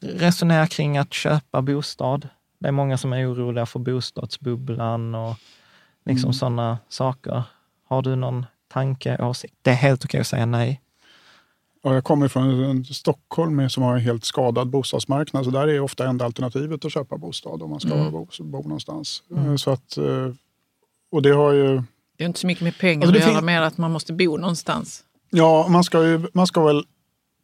[0.00, 2.28] Resonera kring att köpa bostad.
[2.60, 5.36] Det är många som är oroliga för bostadsbubblan och
[6.04, 7.42] liksom sådana saker.
[7.88, 9.54] Har du någon tanke, åsikt?
[9.62, 10.80] Det är helt okej att säga nej.
[11.86, 15.44] Och jag kommer från Stockholm med- som har en helt skadad bostadsmarknad.
[15.44, 18.12] Så där är ofta enda alternativet att köpa bostad om man ska Mm.
[18.12, 19.22] bo, bo någonstans.
[19.36, 20.32] Eh, Så att, eh,
[21.12, 21.82] och det har ju...
[22.16, 24.12] Det är inte så mycket med pengar Alltså, det att göra, mer att man måste
[24.12, 25.04] bo någonstans.
[25.30, 26.84] Ja, man ska ju man ska väl...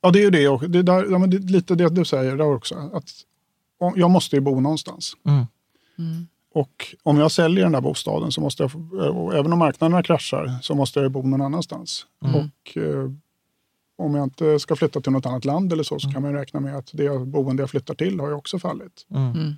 [0.01, 0.69] Ja, det är ju det också.
[0.69, 2.91] Det är, där, ja, men det är lite det du säger där också.
[2.93, 3.11] Att
[3.97, 5.13] jag måste ju bo någonstans.
[5.27, 5.47] Mm.
[6.55, 8.71] Och om jag säljer den där bostaden, så måste jag,
[9.17, 12.07] och även om marknaderna kraschar, så måste jag bo någon annanstans.
[12.21, 13.11] Och eh,
[13.99, 16.37] om jag inte ska flytta till något annat land eller så, så kan man ju
[16.37, 19.07] räkna med att det boende jag flyttar till har ju också fallit.
[19.15, 19.55] Mm.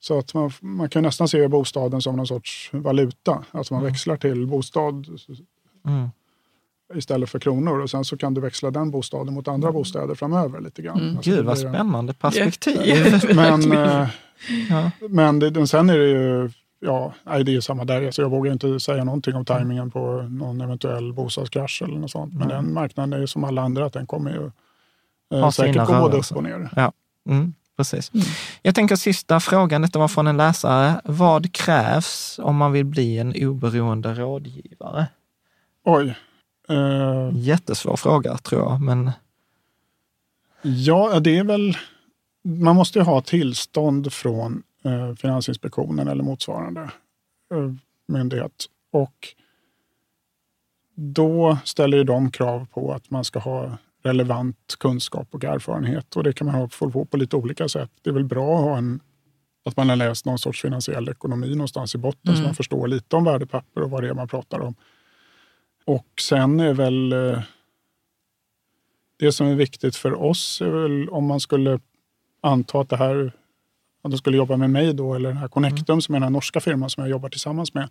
[0.00, 3.44] Så att man, man kan nästan se bostaden som någon sorts valuta.
[3.50, 5.06] Alltså man växlar till bostad
[5.86, 6.08] Mm.
[6.94, 10.60] istället för kronor och sen så kan du växla den bostaden mot andra bostäder framöver
[10.60, 11.16] lite grann.
[11.16, 12.78] Alltså Gud det vad en- spännande perspektiv.
[13.34, 14.08] Men, eh,
[14.70, 14.90] Ja.
[15.08, 16.50] men det, den- sen är det ju,
[16.84, 18.06] ja, nej, det är samma där.
[18.06, 22.34] Alltså jag vågar inte säga någonting om tajmingen på någon eventuell bostadskrasch eller något sånt.
[22.34, 24.50] Men den marknaden är ju som alla andra, att den kommer ju
[25.34, 26.70] eh, Ha säkert gå både upp och ner.
[26.76, 26.92] Ja,
[27.28, 28.12] mm, precis.
[28.62, 31.00] Jag tänker sista frågan, detta var från en läsare.
[31.04, 35.06] Vad krävs om man vill bli en oberoende rådgivare?
[35.84, 36.14] Oj.
[36.68, 39.10] Eh, Jättesvår fråga tror jag, men
[40.62, 41.76] ja, det är väl,
[42.44, 44.62] man måste ju ha tillstånd från
[45.16, 46.80] Finansinspektionen eller motsvarande
[47.54, 47.72] eh,
[48.08, 48.66] myndighet.
[48.90, 49.28] Och
[50.94, 56.16] då ställer ju de krav på att man ska ha relevant kunskap och erfarenhet.
[56.16, 57.90] Och det kan man ha, få på, på lite olika sätt.
[58.02, 59.00] Det är väl bra att ha en
[59.64, 63.16] att man har läst någon sorts finansiell ekonomi någonstans i botten så man förstår lite
[63.16, 64.74] om värdepapper och vad det är man pratar om.
[65.84, 67.42] Och sen är väl eh,
[69.16, 71.80] det som är viktigt för oss är väl om man skulle
[72.40, 73.32] anta att det här
[74.04, 76.30] att de skulle jobba med mig då eller den här Connectum som är den här
[76.30, 77.88] norska firman som jag jobbar tillsammans med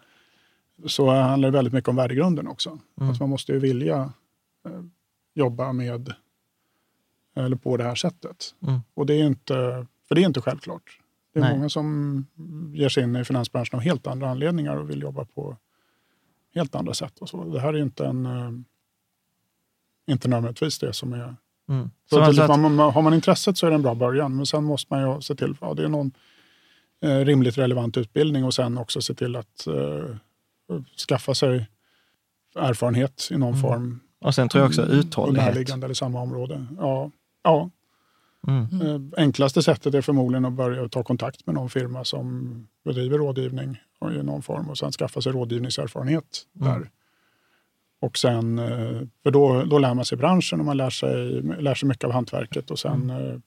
[0.85, 2.79] så handlar det väldigt mycket om värdegrunden också.
[2.95, 4.13] Att man måste ju vilja
[4.65, 4.81] eh,
[5.33, 6.13] jobba med
[7.35, 8.55] eller på det här sättet.
[8.61, 8.79] Mm.
[8.93, 10.99] Och det är inte, för det är inte självklart.
[11.33, 11.57] Det är Nej.
[11.57, 12.25] många som
[12.73, 15.57] ger sig in i finansbranschen av helt andra anledningar och vill jobba på
[16.55, 17.19] helt andra sätt.
[17.19, 17.43] Och så.
[17.43, 18.51] Det här är inte en eh,
[20.05, 21.35] inte nödvändigtvis det som är...
[21.69, 21.89] mm.
[22.09, 24.35] Så Så att, alltså att, man, har man intresset så är det en bra början,
[24.35, 26.11] men sen måste man ju se till att det är någon
[27.03, 30.15] eh, rimligt relevant utbildning och sen också se till att eh,
[31.09, 31.69] skaffa sig
[32.55, 33.99] erfarenhet i någon form.
[34.19, 35.53] och sen tror jag också Och uthållighet.
[35.53, 36.65] närliggande eller samma område.
[36.79, 37.11] Ja,
[37.43, 37.69] ja.
[38.47, 38.81] Mm.
[38.81, 43.81] Eh, enklaste sättet är förmodligen att börja ta kontakt med någon firma som bedriver rådgivning
[44.19, 46.89] i någon form och sen skaffa sig rådgivningserfarenhet där.
[48.03, 51.75] Och sen, eh, för då, då lär man sig branschen och man lär sig, lär
[51.75, 53.39] sig mycket av hantverket och sen, eh,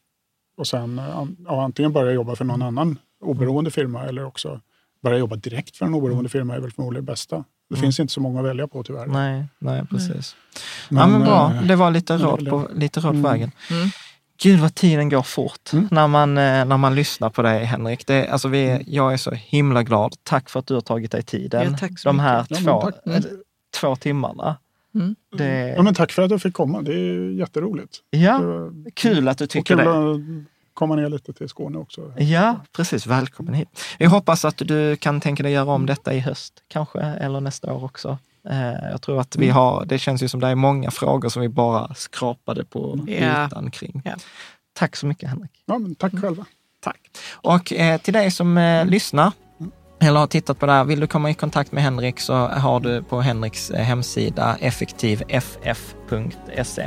[0.59, 4.61] och sen eh, ja, antingen börja jobba för någon annan oberoende firma eller också
[5.03, 7.45] börja jobba direkt för en oberoende firma är väl förmodligen det bästa.
[7.71, 9.07] Det finns inte så många att välja på tyvärr.
[9.07, 10.37] Nej, nej, precis.
[10.55, 11.53] ja, men Men, bra.
[11.69, 13.23] Det var lite men råd på, lite råd på Mm.
[13.23, 13.51] vägen.
[13.71, 13.89] Mm.
[14.43, 15.89] Gud vad tiden går fort Mm.
[15.91, 18.07] när, man, när man lyssnar på dig Henrik.
[18.07, 20.15] Det, alltså vi, jag är så himla glad.
[20.23, 21.73] Tack för att du har tagit dig tiden.
[21.73, 22.95] Ja, tack så De här Ja, men två, tack.
[23.81, 24.57] Två timmarna.
[24.95, 25.17] Mm.
[25.37, 26.83] Det, Ja, men tack för att jag fick komma.
[26.83, 27.97] Det är jätteroligt.
[28.11, 30.11] ja, var- kul att du Och tycker kul det.
[30.11, 30.21] att
[30.75, 32.13] komma ner lite till Skåne också.
[32.19, 33.07] Ja, precis.
[33.07, 33.81] Välkommen hit.
[33.99, 37.73] Jag hoppas att du kan tänka dig göra om detta i höst, kanske, eller nästa
[37.73, 38.19] år också.
[38.51, 41.43] Eh, Jag tror att vi har, det känns ju som det är många frågor som
[41.43, 43.47] vi bara skrapade på Ja.
[43.47, 44.03] ytan kring.
[44.05, 44.15] Ja.
[44.73, 45.51] Tack så mycket Henrik.
[45.67, 46.45] Ja, men tack själva.
[46.81, 47.01] Tack.
[47.33, 49.33] Och eh, till dig som eh, lyssnar
[50.01, 52.81] eller har tittat på det här, vill du komma i kontakt med Henrik så har
[52.81, 55.73] du på Henriks eh, hemsida effektivff.se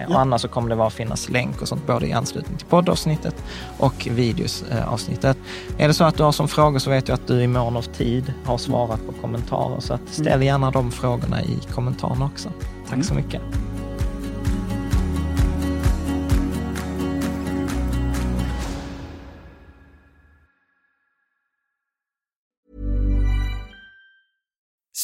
[0.08, 3.44] och annars så kommer det bara finnas länk och sånt både i anslutning till poddavsnittet
[3.78, 5.38] och videosavsnittet.
[5.78, 7.78] Är det så att du har som frågor så vet jag att du i mån
[7.78, 12.50] av tid har svarat på kommentarer så att ställ gärna de frågorna i kommentarerna också.
[12.90, 13.42] Tack så mycket.